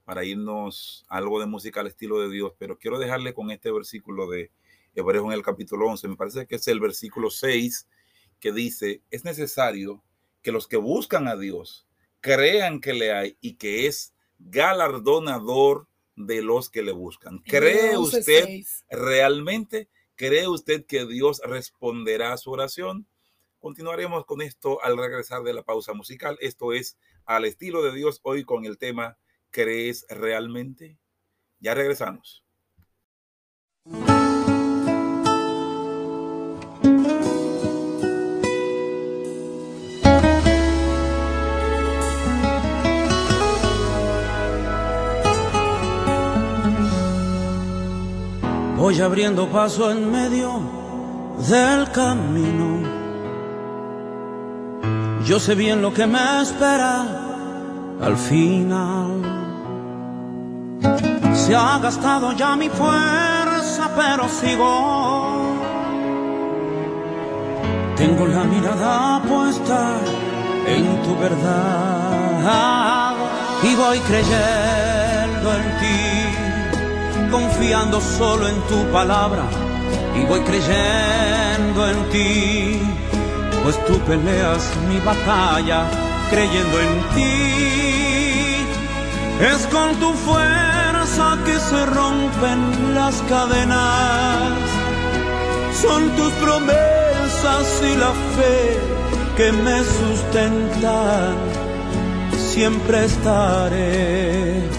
[0.06, 3.72] para irnos a algo de música al estilo de Dios, pero quiero dejarle con este
[3.72, 4.52] versículo de
[4.96, 7.88] Hebreos en el capítulo 11, me parece que es el versículo 6
[8.40, 10.04] que dice, es necesario
[10.42, 11.88] que los que buscan a Dios
[12.20, 17.40] crean que le hay y que es galardonador de los que le buscan.
[17.40, 19.90] ¿Cree usted realmente?
[20.16, 23.08] ¿Cree usted que Dios responderá a su oración?
[23.58, 26.38] Continuaremos con esto al regresar de la pausa musical.
[26.40, 29.18] Esto es al estilo de Dios hoy con el tema
[29.50, 31.00] ¿Crees realmente?
[31.60, 32.44] Ya regresamos.
[48.84, 50.60] Voy abriendo paso en medio
[51.50, 52.82] del camino.
[55.24, 57.06] Yo sé bien lo que me espera
[58.02, 59.22] al final.
[61.34, 65.56] Se ha gastado ya mi fuerza, pero sigo.
[67.96, 69.96] Tengo la mirada puesta
[70.68, 73.14] en tu verdad
[73.64, 75.03] y voy creyendo
[77.34, 79.42] confiando solo en tu palabra
[80.16, 82.80] y voy creyendo en ti,
[83.64, 85.80] pues tú peleas mi batalla
[86.30, 87.34] creyendo en ti.
[89.52, 94.54] Es con tu fuerza que se rompen las cadenas,
[95.82, 98.80] son tus promesas y la fe
[99.38, 101.36] que me sustentan,
[102.52, 104.73] siempre estaré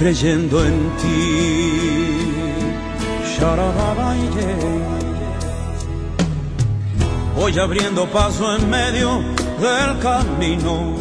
[0.00, 1.90] creyendo en ti.
[7.36, 9.18] Voy abriendo paso en medio
[9.60, 10.96] del camino.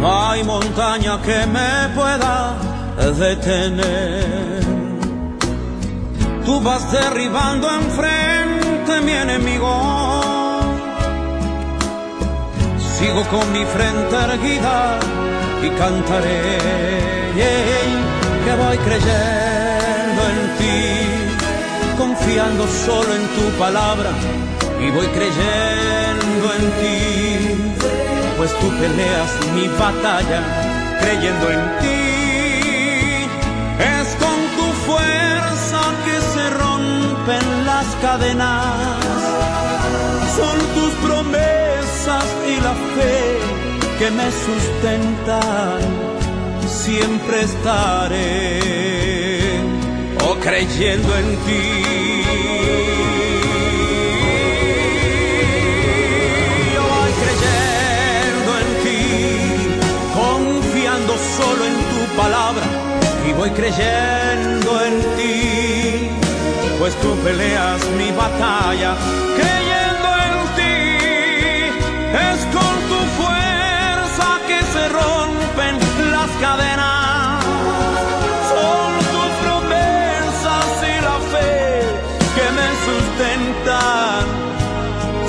[0.00, 2.56] No hay montaña que me pueda
[3.18, 4.62] detener.
[6.44, 9.72] Tú vas derribando enfrente mi enemigo.
[12.98, 15.21] Sigo con mi frente erguida
[15.64, 16.82] y cantaré.
[18.44, 24.10] Que voy creyendo en ti, confiando solo en tu palabra
[24.80, 26.98] y voy creyendo en ti,
[28.36, 30.40] pues tú peleas mi batalla
[31.00, 32.02] creyendo en ti.
[33.78, 38.74] Es con tu fuerza que se rompen las cadenas,
[40.36, 43.61] son tus promesas y la fe
[44.02, 45.80] que me sustentan,
[46.66, 48.58] siempre estaré
[50.26, 51.64] oh, creyendo en ti.
[56.90, 59.02] Voy creyendo en ti,
[60.20, 62.66] confiando solo en tu palabra
[63.28, 66.08] y voy creyendo en ti,
[66.80, 68.96] pues tú peleas mi batalla,
[69.38, 70.74] creyendo en ti,
[72.30, 72.40] es
[76.42, 77.44] cadenas,
[78.50, 81.54] son tus promesas y la fe
[82.36, 84.24] que me sustentan,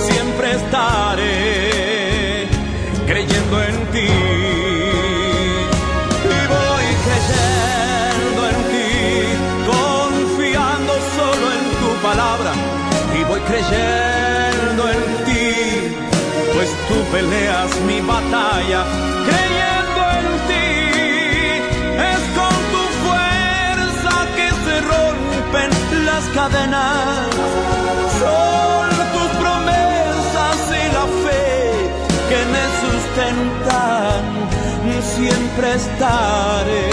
[0.07, 1.33] siempre estaré
[3.05, 4.11] creyendo en ti.
[6.35, 8.91] Y voy creyendo en ti,
[9.73, 12.51] confiando solo en tu palabra.
[13.17, 15.47] Y voy creyendo en ti,
[16.55, 18.81] pues tú peleas mi batalla.
[26.43, 27.29] Cadenas.
[28.19, 31.47] Son tus promesas y la fe
[32.29, 34.23] que me sustentan,
[35.15, 36.89] siempre estaré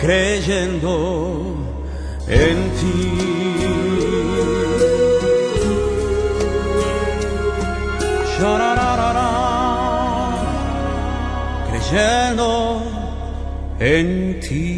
[0.00, 0.94] creyendo
[2.28, 2.96] en ti.
[11.70, 12.82] Creyendo
[13.78, 14.75] en ti.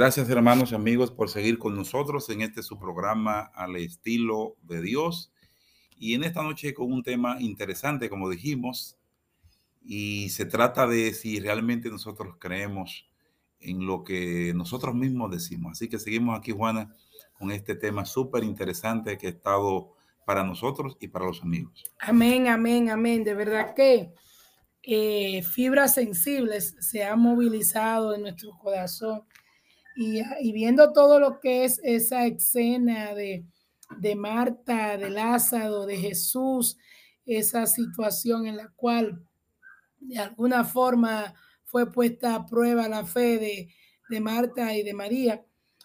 [0.00, 4.80] Gracias hermanos y amigos por seguir con nosotros en este su programa al estilo de
[4.80, 5.32] Dios.
[5.98, 8.96] Y en esta noche con un tema interesante, como dijimos,
[9.82, 13.08] y se trata de si realmente nosotros creemos
[13.58, 15.72] en lo que nosotros mismos decimos.
[15.72, 16.94] Así que seguimos aquí, Juana,
[17.36, 21.82] con este tema súper interesante que ha estado para nosotros y para los amigos.
[21.98, 23.24] Amén, amén, amén.
[23.24, 24.14] De verdad que
[24.84, 29.24] eh, fibras sensibles se han movilizado en nuestro corazón
[30.00, 33.44] y, viendo todo lo que es esa escena de,
[33.98, 36.76] de Marta, de Lázaro, de Jesús,
[37.26, 39.26] esa situación en la cual
[39.98, 41.34] de alguna forma
[41.64, 43.74] fue puesta a prueba la fe de,
[44.08, 45.44] de Marta y de María.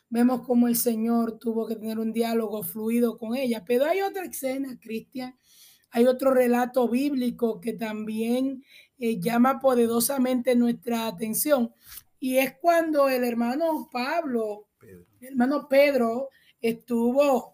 [0.09, 3.63] Vemos cómo el Señor tuvo que tener un diálogo fluido con ella.
[3.65, 5.35] Pero hay otra escena, Cristian,
[5.89, 8.63] hay otro relato bíblico que también
[8.99, 11.73] eh, llama poderosamente nuestra atención.
[12.23, 15.05] Y es cuando el hermano Pablo, Pedro.
[15.19, 16.29] el hermano Pedro,
[16.61, 17.53] estuvo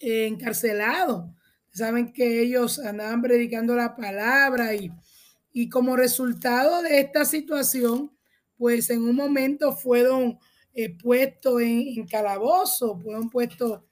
[0.00, 1.34] encarcelado.
[1.70, 4.90] Saben que ellos andaban predicando la palabra y,
[5.52, 8.10] y como resultado de esta situación,
[8.56, 10.38] pues en un momento fueron
[10.72, 13.82] eh, puestos en, en, calabozo, fueron puestos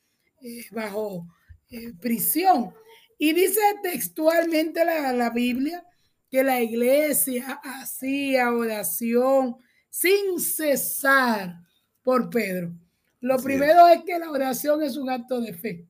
[0.40, 1.26] eh, bajo
[1.68, 2.72] eh, prisión.
[3.18, 5.84] Y dice textualmente la, la, Biblia
[6.30, 9.56] que la iglesia hacía oración
[9.88, 11.56] sin cesar
[12.02, 12.72] por Pedro.
[13.20, 13.98] Lo Así primero es.
[13.98, 15.86] es que la oración es un acto de fe.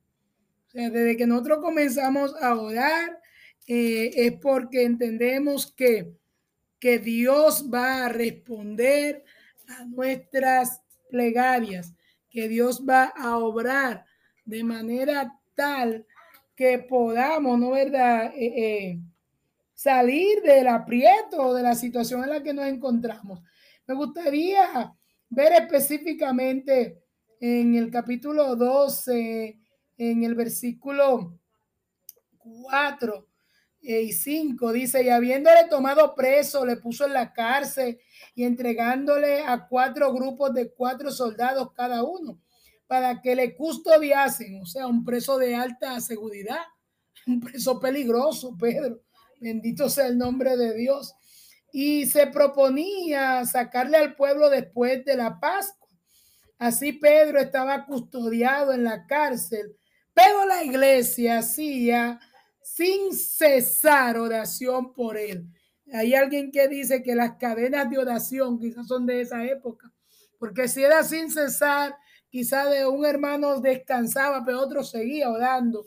[0.69, 3.21] O sea, desde que nosotros comenzamos a orar,
[3.67, 6.13] eh, es porque entendemos que,
[6.79, 9.25] que Dios va a responder
[9.69, 11.95] a nuestras plegarias,
[12.31, 14.05] que Dios va a obrar
[14.45, 16.07] de manera tal
[16.55, 18.33] que podamos, ¿no verdad?
[18.35, 19.01] Eh, eh,
[19.79, 23.39] salir del aprieto, de la situación en la que nos encontramos.
[23.87, 24.93] Me gustaría
[25.29, 27.01] ver específicamente
[27.39, 29.57] en el capítulo 12,
[29.99, 31.39] en el versículo
[32.39, 33.29] 4,
[33.83, 38.01] eh, y 5 dice, y habiéndole tomado preso, le puso en la cárcel
[38.35, 42.41] y entregándole a cuatro grupos de cuatro soldados cada uno
[42.89, 46.63] para que le custodiasen, o sea, un preso de alta seguridad,
[47.29, 49.03] un preso peligroso, Pedro.
[49.41, 51.15] Bendito sea el nombre de Dios.
[51.73, 55.89] Y se proponía sacarle al pueblo después de la Pascua.
[56.59, 59.77] Así Pedro estaba custodiado en la cárcel,
[60.13, 62.19] pero la iglesia hacía
[62.63, 65.47] sin cesar oración por él.
[65.93, 69.93] Hay alguien que dice que las cadenas de oración quizás son de esa época,
[70.39, 71.97] porque si era sin cesar,
[72.29, 75.87] quizás de un hermano descansaba, pero otro seguía orando.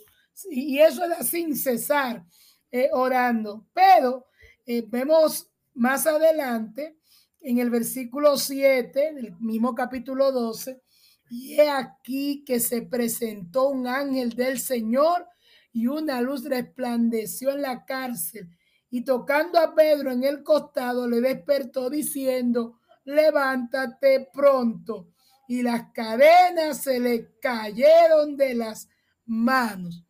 [0.49, 2.23] Y eso era sin cesar
[2.71, 3.67] eh, orando.
[3.73, 4.27] Pero
[4.65, 6.97] eh, vemos más adelante
[7.41, 10.81] en el versículo 7 del mismo capítulo 12,
[11.29, 15.27] y he aquí que se presentó un ángel del Señor
[15.71, 18.49] y una luz resplandeció en la cárcel
[18.93, 25.07] y tocando a Pedro en el costado le despertó diciendo, levántate pronto.
[25.47, 28.89] Y las cadenas se le cayeron de las
[29.25, 30.03] manos.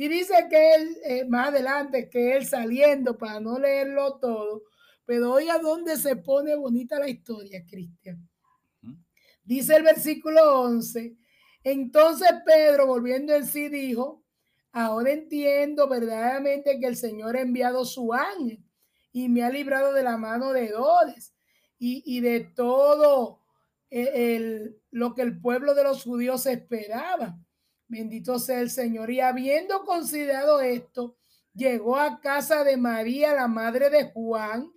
[0.00, 4.62] Y dice que él, eh, más adelante, que él saliendo, para no leerlo todo,
[5.04, 8.26] pero oiga dónde se pone bonita la historia, Cristian.
[9.44, 11.18] Dice el versículo 11,
[11.64, 14.24] entonces Pedro, volviendo en sí, dijo,
[14.72, 18.64] Ahora entiendo verdaderamente que el Señor ha enviado su ángel
[19.12, 21.34] y me ha librado de la mano de Herodes
[21.78, 23.42] y, de todo
[23.90, 27.38] eh, el, lo que el pueblo de los judíos esperaba.
[27.90, 29.10] Bendito sea el Señor.
[29.10, 31.16] Y habiendo considerado esto,
[31.52, 34.70] llegó a casa de María, la madre de Juan,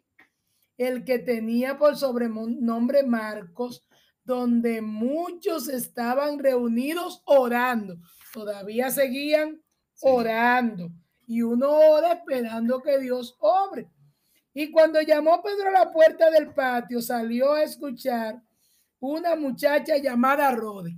[0.77, 3.85] el que tenía por sobrenombre Marcos,
[4.23, 7.97] donde muchos estaban reunidos orando.
[8.33, 9.61] Todavía seguían
[10.01, 10.89] orando
[11.27, 13.91] y uno ora esperando que Dios obre.
[14.55, 18.41] Y cuando llamó Pedro a la puerta del patio, salió a escuchar
[18.99, 20.97] una muchacha llamada Rode.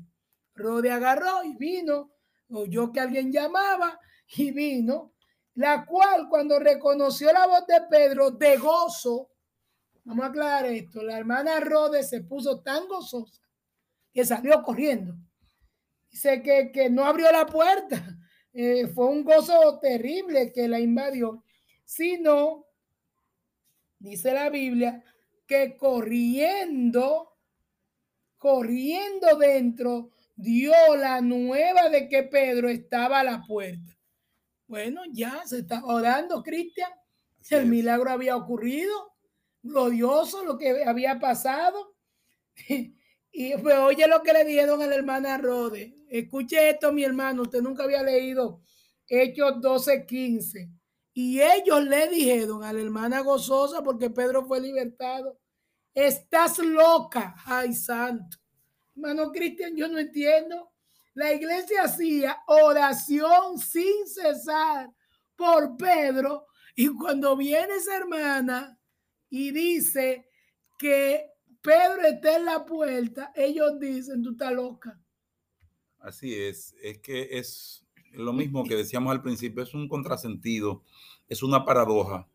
[0.55, 2.11] Rode agarró y vino,
[2.49, 3.99] oyó que alguien llamaba
[4.37, 5.13] y vino,
[5.55, 9.31] la cual cuando reconoció la voz de Pedro de gozo,
[10.03, 13.41] vamos a aclarar esto, la hermana Rode se puso tan gozosa
[14.13, 15.15] que salió corriendo.
[16.09, 18.01] Dice que, que no abrió la puerta,
[18.53, 21.43] eh, fue un gozo terrible que la invadió,
[21.83, 22.65] sino,
[23.99, 25.03] dice la Biblia,
[25.45, 27.37] que corriendo,
[28.37, 33.97] corriendo dentro, dio la nueva de que Pedro estaba a la puerta.
[34.67, 36.91] Bueno, ya se está orando, Cristian.
[37.49, 39.13] El milagro había ocurrido,
[39.61, 41.95] glorioso lo que había pasado.
[43.37, 45.93] Y pues oye lo que le dijeron a la hermana Rode.
[46.07, 47.41] Escuche esto, mi hermano.
[47.41, 48.61] Usted nunca había leído
[49.09, 50.69] Hechos 12, 15.
[51.13, 55.37] Y ellos le dijeron a la hermana gozosa, porque Pedro fue libertado,
[55.93, 57.35] estás loca.
[57.45, 58.37] Ay, santo.
[58.95, 60.71] Hermano Cristian, yo no entiendo.
[61.13, 64.89] La iglesia hacía oración sin cesar
[65.35, 66.47] por Pedro.
[66.75, 68.77] Y cuando viene esa hermana
[69.29, 70.27] y dice
[70.77, 71.25] que
[71.61, 74.99] Pedro está en la puerta, ellos dicen, tú estás loca.
[75.99, 80.83] Así es, es que es lo mismo que decíamos al principio, es un contrasentido,
[81.27, 82.27] es una paradoja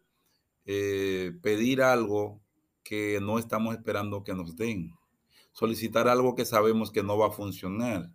[0.64, 2.40] eh, pedir algo
[2.82, 4.92] que no estamos esperando que nos den,
[5.60, 8.10] solicitar algo que sabemos que no va a funcionar.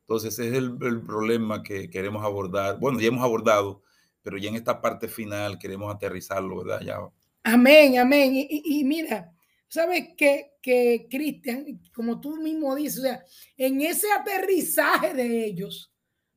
[0.00, 2.78] Entonces, ese es el, problema que queremos abordar.
[2.80, 3.82] Bueno, ya hemos abordado,
[4.22, 6.80] pero ya en esta parte final queremos aterrizarlo, ¿verdad?
[6.80, 6.98] Ya.
[7.42, 8.32] Amén, amén.
[8.34, 9.34] y mira,
[9.68, 13.24] ¿Sabes qué, que Cristian, como tú mismo dices, o sea,
[13.58, 15.92] en ese aterrizaje de ellos,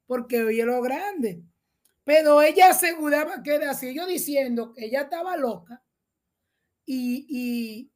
[0.06, 1.42] porque oye lo grande,
[2.04, 5.82] pero ella aseguraba que era así, yo diciendo que ella estaba loca
[6.86, 7.92] y, y,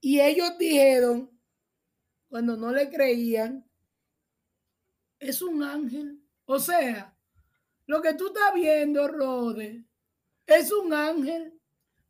[0.00, 1.36] y ellos dijeron,
[2.28, 3.68] cuando no le creían,
[5.18, 6.22] es un ángel.
[6.44, 7.16] O sea,
[7.86, 9.84] lo que tú estás viendo, Rode,
[10.46, 11.58] es un ángel.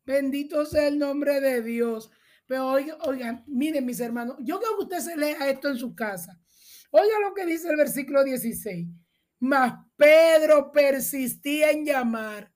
[0.05, 2.11] Bendito sea el nombre de Dios.
[2.45, 6.39] Pero oigan, miren mis hermanos, yo creo que usted se lea esto en su casa.
[6.91, 8.87] Oiga lo que dice el versículo 16.
[9.39, 12.51] Mas Pedro persistía en llamar.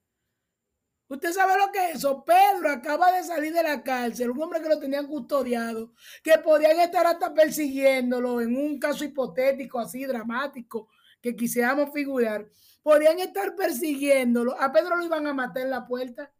[1.14, 2.24] Usted sabe lo que es eso.
[2.24, 5.92] Pedro acaba de salir de la cárcel, un hombre que lo tenían custodiado,
[6.24, 10.88] que podían estar hasta persiguiéndolo en un caso hipotético así dramático
[11.22, 12.48] que quisiéramos figurar.
[12.82, 14.60] Podían estar persiguiéndolo.
[14.60, 16.32] A Pedro lo iban a matar en la puerta.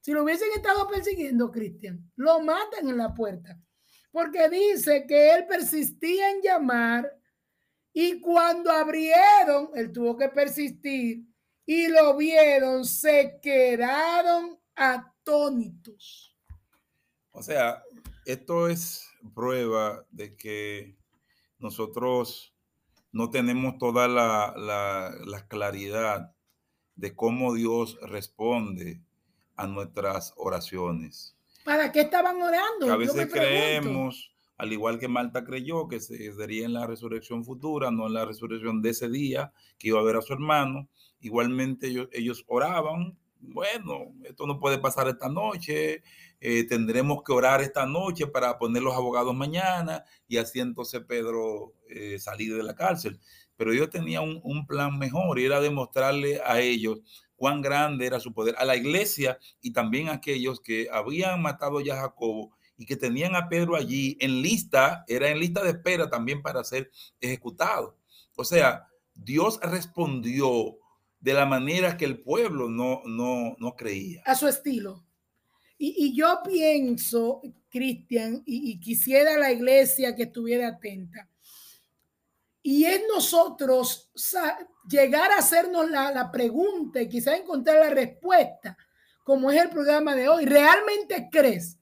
[0.00, 3.58] Si lo hubiesen estado persiguiendo, Cristian, lo matan en la puerta.
[4.12, 7.10] Porque dice que él persistía en llamar
[7.94, 11.24] y cuando abrieron, él tuvo que persistir
[11.70, 16.34] y lo vieron, se quedaron atónitos.
[17.30, 17.82] O sea,
[18.24, 20.96] esto es prueba de que
[21.58, 22.54] nosotros
[23.12, 26.34] no tenemos toda la, la- la claridad
[26.96, 29.02] de cómo Dios responde
[29.56, 31.36] a nuestras oraciones.
[31.66, 32.86] ¿Para qué estaban orando?
[32.86, 37.44] Que a veces creemos, al igual que Marta creyó, que se daría en la resurrección
[37.44, 40.88] futura, no en la resurrección de ese día, que iba a ver a su hermano.
[41.20, 46.02] Igualmente ellos, oraban, bueno, esto no puede pasar esta noche,
[46.40, 51.74] eh, tendremos que orar esta noche para poner los abogados mañana y así entonces Pedro
[51.88, 53.18] eh, salir de la cárcel.
[53.56, 57.00] Pero yo tenía un, un plan mejor y era demostrarle a ellos
[57.38, 61.80] cuán grande era su poder, a la iglesia y también a aquellos que habían matado
[61.80, 65.70] ya a Jacobo y que tenían a Pedro allí en lista, era en lista de
[65.70, 66.90] espera también para ser
[67.20, 67.96] ejecutado.
[68.36, 70.76] O sea, Dios respondió
[71.20, 74.22] de la manera que el pueblo no, no, no creía.
[74.24, 75.04] a su estilo.
[75.76, 77.40] Y, y yo pienso,
[77.70, 81.28] Cristian, y, quisiera la iglesia que estuviera atenta.
[82.62, 84.10] Y es nosotros
[84.88, 88.76] llegar a hacernos la, la pregunta y quizá encontrar la respuesta,
[89.24, 90.44] como es el programa de hoy.
[90.44, 91.78] ¿Realmente crees?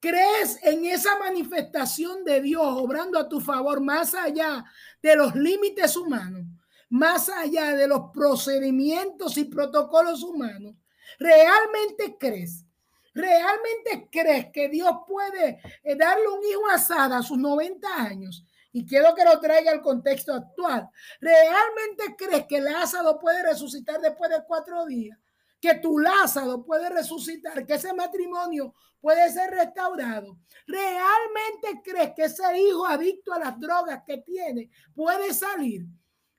[0.00, 4.64] ¿Crees en esa manifestación de Dios obrando a tu favor más allá
[5.02, 6.44] de los límites humanos,
[6.90, 10.74] más allá de los procedimientos y protocolos humanos?
[11.18, 12.66] ¿Realmente crees?
[13.14, 18.44] ¿Realmente crees que Dios puede eh, darle un hijo a Sara a sus 90 años?
[18.72, 20.88] Y quiero que lo traiga al contexto actual.
[21.20, 25.18] ¿Realmente crees que Lázaro puede resucitar después de cuatro días?
[25.60, 30.38] Que tu Lázaro puede resucitar, que ese matrimonio puede ser restaurado.
[30.66, 35.84] ¿Realmente crees que ese hijo adicto a las drogas que tiene puede salir?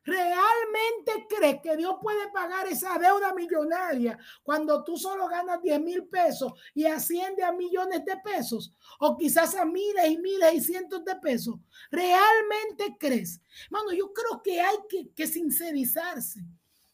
[0.04, 6.06] ¿Realmente crees que Dios puede pagar esa deuda millonaria cuando tú solo ganas 10 mil
[6.06, 8.74] pesos y asciende a millones de pesos?
[9.00, 11.56] O quizás a miles y miles y cientos de pesos.
[11.92, 13.42] ¿Realmente crees?
[13.70, 14.78] Mano, yo creo que hay
[15.16, 16.42] que, sincerizarse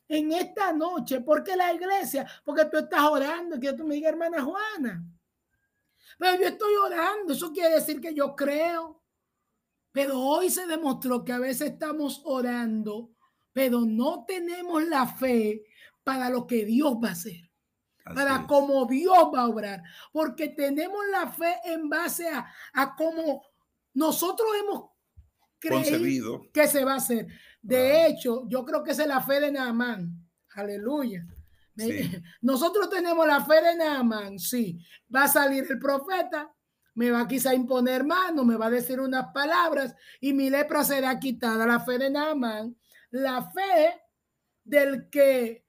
[0.09, 4.43] en esta noche, porque la iglesia, porque tú estás orando, que tú me digas, hermana
[4.43, 5.03] Juana,
[6.17, 8.96] pero yo estoy orando, eso quiere decir que yo creo.
[9.91, 13.11] Pero hoy se demostró que a veces estamos orando,
[13.53, 15.63] pero no tenemos la fe
[16.03, 17.49] para lo que Dios va a hacer,
[18.05, 18.45] Así para es.
[18.47, 23.43] cómo Dios va a obrar, porque tenemos la fe en base a, a cómo
[23.93, 24.91] nosotros hemos
[25.59, 27.27] creído que se va a hacer.
[27.61, 30.13] De hecho, yo creo que esa es la fe de Naamán.
[30.53, 31.25] Aleluya.
[31.75, 32.11] Sí.
[32.41, 34.79] Nosotros tenemos la fe de Naamán, sí.
[35.13, 36.51] Va a salir el profeta,
[36.97, 40.83] me va quizá a imponer mano, me va a decir unas palabras y mi lepra
[40.83, 41.67] será quitada.
[41.67, 42.75] La fe de Naamán,
[43.11, 44.01] la fe
[44.63, 45.63] del que,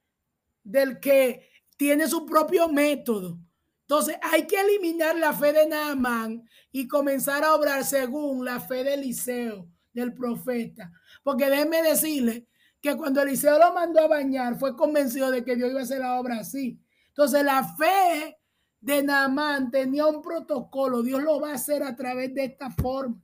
[0.63, 3.37] del que tiene su propio método.
[3.81, 8.83] Entonces hay que eliminar la fe de Naamán y comenzar a obrar según la fe
[8.83, 10.91] de Eliseo, del profeta.
[11.21, 12.47] Porque déjeme decirle
[12.81, 15.99] que cuando Eliseo lo mandó a bañar, fue convencido de que Dios iba a hacer
[15.99, 16.81] la obra así.
[17.09, 18.38] Entonces la fe
[18.81, 21.01] de Naamán tenía un protocolo.
[21.01, 23.21] Dios lo va a hacer a través de esta forma.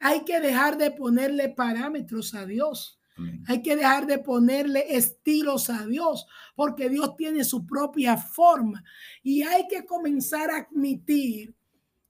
[0.00, 2.98] Hay que dejar de ponerle parámetros a Dios.
[3.16, 3.42] Amén.
[3.48, 8.84] Hay que dejar de ponerle estilos a Dios, porque Dios tiene su propia forma.
[9.22, 11.54] Y hay que comenzar a admitir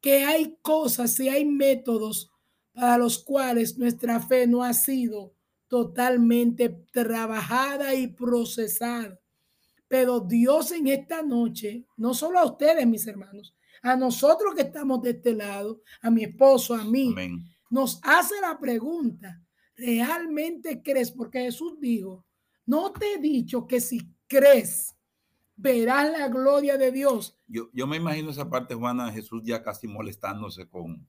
[0.00, 2.32] que hay cosas y hay métodos
[2.72, 5.34] para los cuales nuestra fe no ha sido
[5.68, 9.18] totalmente trabajada y procesada.
[9.88, 15.00] Pero Dios en esta noche, no solo a ustedes, mis hermanos, a nosotros que estamos
[15.02, 17.44] de este lado, a mi esposo, a mí, Amén.
[17.70, 19.40] nos hace la pregunta,
[19.76, 21.12] ¿realmente crees?
[21.12, 22.24] Porque Jesús dijo,
[22.64, 24.96] no te he dicho que si crees,
[25.54, 27.38] verás la gloria de Dios.
[27.46, 31.06] Yo, yo me imagino esa parte, Juana, Jesús ya casi molestándose con,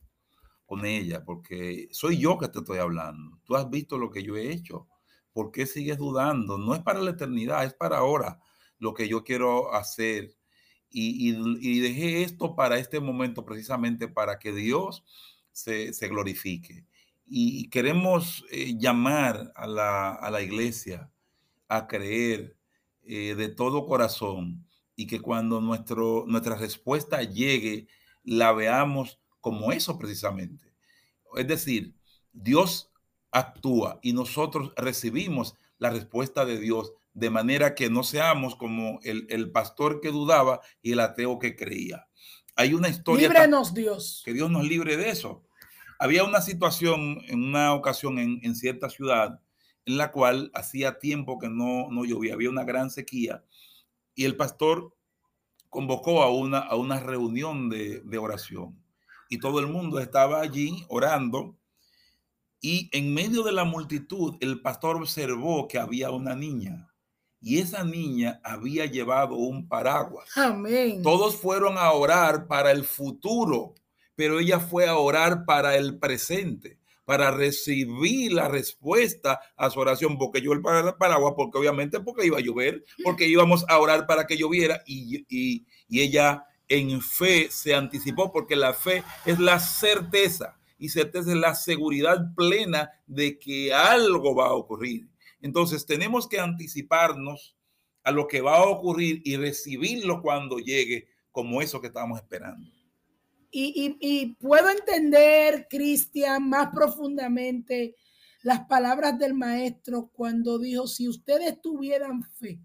[0.67, 3.39] con ella, porque soy yo que te estoy hablando.
[3.43, 4.88] Tú has visto lo que yo he hecho.
[5.34, 6.59] ¿Por qué sigues dudando?
[6.59, 8.39] No es para la eternidad, es para ahora
[8.80, 10.36] lo que yo quiero hacer.
[10.89, 11.32] Y,
[11.82, 15.03] dejé esto para este momento precisamente para que Dios
[15.51, 16.86] se, se glorifique.
[17.25, 21.11] Y queremos eh, llamar a la, a la iglesia
[21.67, 22.55] a creer
[23.03, 24.65] eh, de todo corazón
[24.95, 27.88] y que cuando nuestro, nuestra respuesta llegue,
[28.23, 30.73] la veamos como eso precisamente.
[31.36, 31.93] Es decir,
[32.34, 32.91] Dios
[33.32, 39.26] actúa y nosotros recibimos la respuesta de Dios de manera que no seamos como el,
[39.30, 42.07] el pastor que dudaba y el ateo que creía.
[42.55, 44.22] Hay una historia tan- Líbrenos Dios.
[44.24, 45.43] que Dios nos libre de eso.
[45.97, 49.39] Había una situación en una ocasión en, en cierta ciudad
[49.86, 53.43] en la cual hacía tiempo que no, no llovía, había una gran sequía
[54.13, 54.95] y el pastor
[55.70, 58.80] convocó a una, a una reunión de, de oración
[59.28, 61.57] y todo el mundo estaba allí orando
[62.61, 66.91] y en medio de la multitud el pastor observó que había una niña
[67.41, 70.29] y esa niña había llevado un paraguas.
[70.35, 71.01] Amén.
[71.03, 73.75] Todos fueron a orar para el futuro,
[74.15, 80.17] pero ella fue a orar para el presente, para recibir la respuesta a su oración,
[80.17, 84.05] porque yo el para- paraguas, porque obviamente porque iba a llover, porque íbamos a orar
[84.07, 89.39] para que lloviera y, y- y ella en fe se anticipó, porque la fe es
[89.39, 95.07] la certeza y certeza es la seguridad plena de que algo va a ocurrir.
[95.41, 97.55] Entonces tenemos que anticiparnos
[98.03, 102.71] a lo que va a ocurrir y recibirlo cuando llegue como eso que estábamos esperando.
[103.51, 107.95] Y, puedo entender, Cristian, más profundamente
[108.43, 112.59] las palabras del maestro cuando dijo, si ustedes tuvieran fe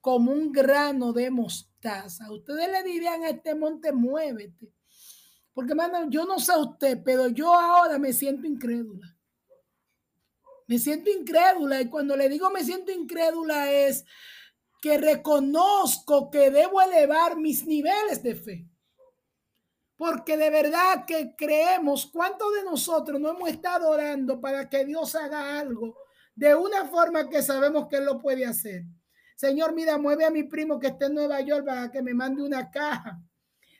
[0.00, 4.72] como un grano de mostaza, ustedes le dirían a este monte, muévete.
[5.52, 9.15] Porque, hermano, yo no sé usted, pero yo ahora me siento incrédula.
[10.66, 14.04] Me siento incrédula y cuando le digo me siento incrédula es
[14.80, 18.68] que reconozco que debo elevar mis niveles de fe.
[19.96, 25.14] Porque de verdad que creemos, ¿cuántos de nosotros no hemos estado orando para que Dios
[25.14, 25.96] haga algo
[26.34, 28.82] de una forma que sabemos que Él lo puede hacer?
[29.36, 32.42] Señor, mira, mueve a mi primo que está en Nueva York para que me mande
[32.42, 33.20] una caja.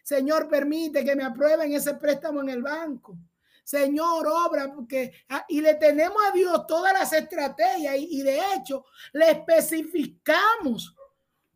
[0.02, 3.18] Señor, permite que me aprueben ese préstamo en el banco.
[3.66, 8.84] Señor, obra, porque ah, y le tenemos a Dios todas las estrategias y, de hecho
[9.12, 10.94] le especificamos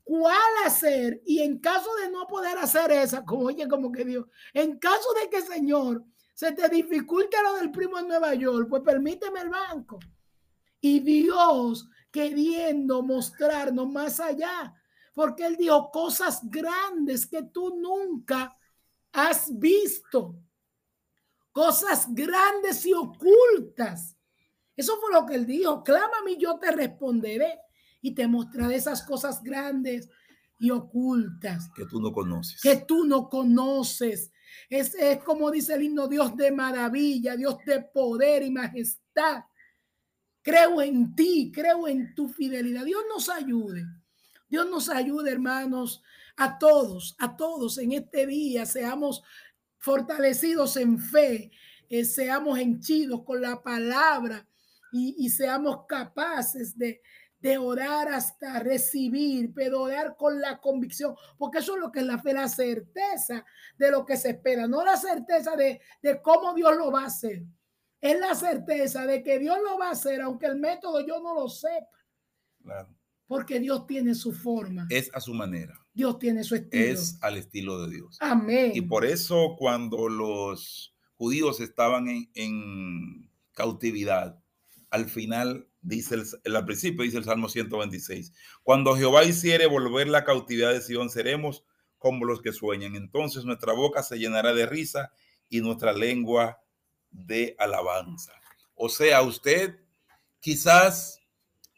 [0.02, 4.26] cuál hacer y en caso de no poder hacer esa, como oye, como que Dios,
[4.52, 6.04] en caso de que Señor
[6.34, 10.00] se te dificulte lo del primo en Nueva York, pues permíteme el banco.
[10.80, 14.74] Y Dios queriendo mostrarnos más allá,
[15.14, 18.58] porque Él dijo cosas grandes que tú nunca
[19.12, 20.34] has visto,
[21.52, 24.16] cosas grandes y ocultas.
[24.76, 27.58] Eso fue lo que Él dijo, clámame y yo te responderé
[28.00, 30.08] y te mostraré esas cosas grandes
[30.58, 32.60] y ocultas que tú no conoces.
[32.60, 34.32] que tú no conoces.
[34.68, 39.44] Es, es como dice el himno, Dios de maravilla, Dios de poder y majestad.
[40.42, 42.84] Creo en ti, creo en tu fidelidad.
[42.84, 43.84] Dios nos ayude.
[44.48, 46.02] Dios nos ayude, hermanos,
[46.36, 48.66] a todos, a todos en este día.
[48.66, 49.22] Seamos
[49.80, 51.50] fortalecidos en fe,
[51.88, 54.46] eh, seamos henchidos con la palabra
[54.92, 57.02] y, y seamos capaces de,
[57.40, 62.06] de orar hasta recibir, pero orar con la convicción, porque eso es lo que es
[62.06, 63.44] la fe, la certeza
[63.78, 67.06] de lo que se espera, no la certeza de, de cómo Dios lo va a
[67.06, 67.42] hacer.
[68.00, 71.34] Es la certeza de que Dios lo va a hacer, aunque el método yo no
[71.34, 71.98] lo sepa,
[72.62, 72.94] Claro.
[73.30, 76.84] Porque Dios tiene su forma, Es a su manera, Dios tiene su estilo.
[76.84, 78.16] es al estilo de Dios.
[78.18, 78.72] Amén.
[78.74, 84.42] Y por eso cuando los judíos estaban en, en cautividad,
[84.90, 88.32] al final dice el, el- al principio dice el Salmo 126,
[88.64, 91.62] cuando Jehová hiciere volver la cautividad de Sion, seremos
[91.98, 92.96] como los que sueñan.
[92.96, 95.12] Entonces nuestra boca se llenará de risa
[95.48, 96.58] y nuestra lengua
[97.12, 98.32] de alabanza.
[98.74, 99.78] O sea, usted
[100.40, 101.19] quizás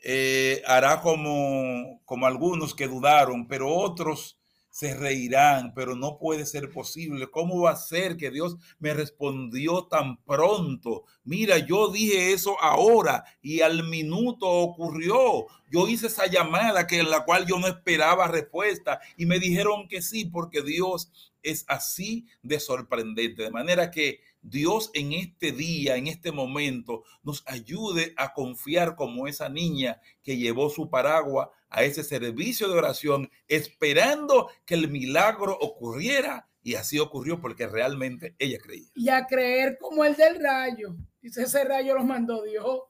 [0.02, 4.36] eh, hará como, como algunos que dudaron, pero otros
[4.72, 7.30] se reirán, pero no puede ser posible.
[7.30, 11.04] ¿Cómo va a ser que Dios me respondió tan pronto?
[11.24, 15.46] Mira, yo dije eso ahora y al minuto ocurrió.
[15.70, 19.88] Yo hice esa llamada que en la cual yo no esperaba respuesta y me dijeron
[19.88, 23.42] que sí, porque Dios es así de sorprendente.
[23.42, 29.28] De manera que Dios en este día, en este momento, nos ayude a confiar como
[29.28, 35.56] esa niña que llevó su paraguas a ese servicio de oración, esperando que el milagro
[35.60, 36.48] ocurriera.
[36.64, 38.88] Y así ocurrió porque realmente ella creía.
[38.94, 40.94] y a creer como el del rayo.
[41.20, 42.82] Dice, ese rayo lo mandó Dios.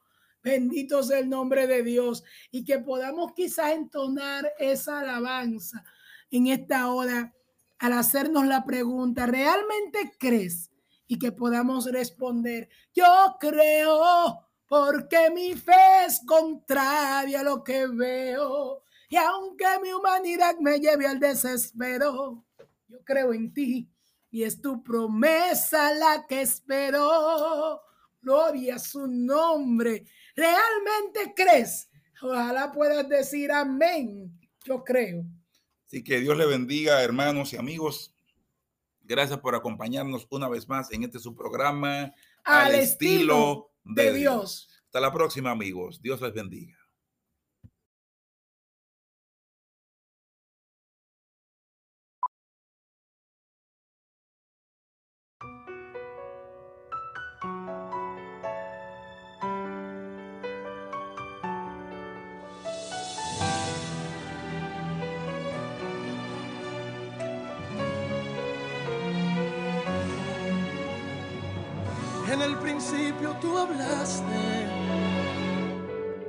[0.43, 2.25] Bendito sea el nombre de Dios.
[2.51, 5.85] Y que podamos quizás entonar esa alabanza
[6.31, 7.33] en esta hora
[7.79, 10.72] al hacernos la pregunta, ¿realmente crees?
[11.13, 18.83] Y que podamos responder, yo creo porque mi fe es contraria a lo que veo.
[19.11, 22.43] Y aunque mi humanidad me lleve al desespero,
[22.89, 23.91] yo creo en ti
[24.31, 27.83] y es tu promesa la que espero.
[28.23, 30.07] Gloria a su nombre.
[30.35, 31.91] ¿Realmente crees?
[32.23, 34.33] Ojalá puedas decir amén.
[34.65, 35.27] Yo creo.
[35.87, 38.12] Así que Dios le bendiga, hermanos y amigos.
[39.05, 42.13] Gracias por acompañarnos una vez más en este su programa
[42.45, 44.69] Al estilo de Dios.
[44.85, 46.01] Hasta la próxima, amigos.
[46.03, 46.82] Dios les bendiga.
[72.33, 74.67] En el principio tú hablaste,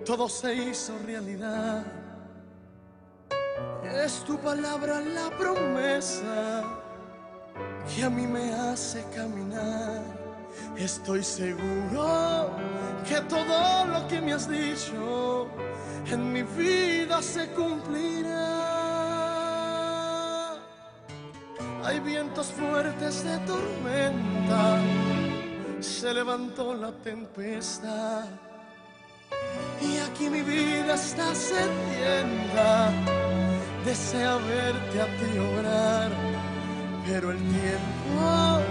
[0.06, 1.86] todo se hizo realidad.
[4.04, 6.64] Es tu palabra la promesa
[7.88, 10.02] que a mí me hace caminar.
[10.76, 12.50] Estoy seguro
[13.08, 15.48] que todo lo que me has dicho
[16.12, 18.50] en mi vida se cumplirá.
[21.86, 24.82] Hay vientos fuertes de tormenta
[25.84, 28.24] se levantó la tempestad
[29.82, 32.92] y aquí mi vida está sedienta.
[33.84, 36.10] Desea verte a ti obrar,
[37.06, 38.62] pero el tiempo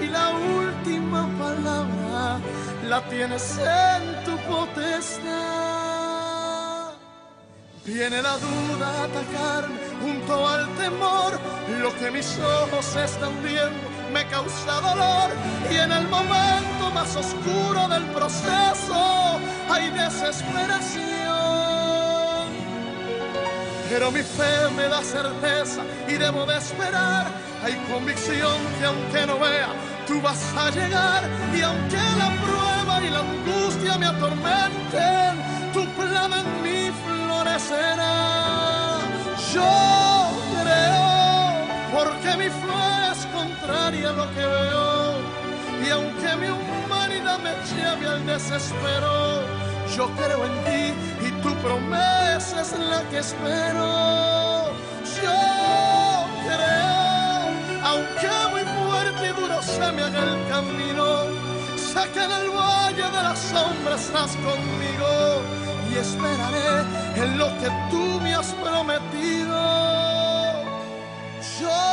[0.00, 2.40] y la última palabra
[2.88, 5.30] la tienes en tu potestad.
[7.84, 11.32] Viene la duda a atacarme junto al temor,
[11.82, 15.30] lo que mis ojos están viendo me causa dolor
[15.70, 19.40] y en el momento más oscuro del proceso
[19.70, 21.10] hay desesperación.
[23.88, 27.26] Pero mi fe me da certeza y debo de esperar.
[27.62, 29.68] Hay convicción que aunque no vea,
[30.06, 35.42] tú vas a llegar y aunque la prueba y la angustia me atormenten,
[35.72, 38.98] tu plan en mí florecerá.
[39.52, 40.30] Yo
[40.62, 41.00] creo
[41.92, 42.89] porque mi fe
[43.40, 44.90] contraria a lo que veo.
[45.84, 49.42] Y aunque mi humanidad me lleve al desespero,
[49.96, 50.82] yo creo en ti
[51.26, 54.72] y tu promesa es la que espero.
[55.22, 55.40] Yo
[56.46, 57.40] creo,
[57.90, 61.06] aunque muy fuerte y duro se me haga el camino,
[61.76, 65.10] sé que en el valle de la sombra estás conmigo
[65.90, 66.70] y esperaré
[67.16, 69.58] en lo que tú me has prometido.
[71.58, 71.89] Yo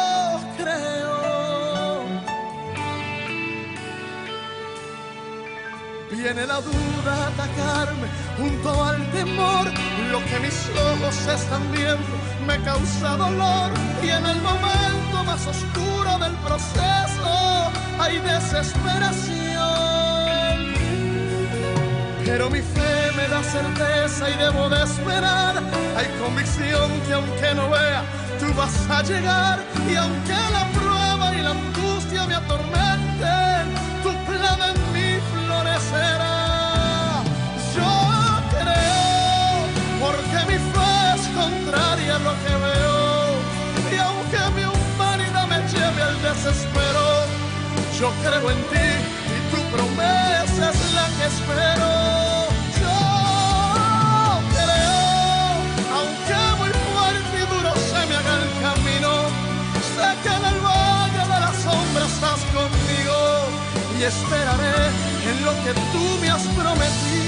[6.17, 8.07] Viene la duda a atacarme
[8.37, 9.67] junto al temor.
[10.11, 12.03] Lo que mis ojos están viendo
[12.47, 13.71] me causa dolor.
[14.01, 20.73] Y en el momento más oscuro del proceso hay desesperación.
[22.25, 25.61] Pero mi fe me da certeza y debo de esperar.
[25.97, 28.03] Hay convicción que aunque no vea,
[28.39, 29.59] tú vas a llegar.
[29.87, 31.53] Y aunque la prueba y la
[42.19, 42.97] lo que veo.
[43.93, 47.05] Y aunque mi humanidad me lleve al desespero,
[47.99, 48.87] yo creo en ti
[49.35, 51.91] y tu promesa es la que espero.
[52.81, 52.97] Yo
[54.55, 55.01] creo,
[55.97, 59.11] aunque muy fuerte y duro se me haga el camino,
[59.95, 63.17] sé que en el valle de la sombra estás conmigo
[63.99, 64.77] y esperaré
[65.29, 67.26] en lo que tú me has prometido.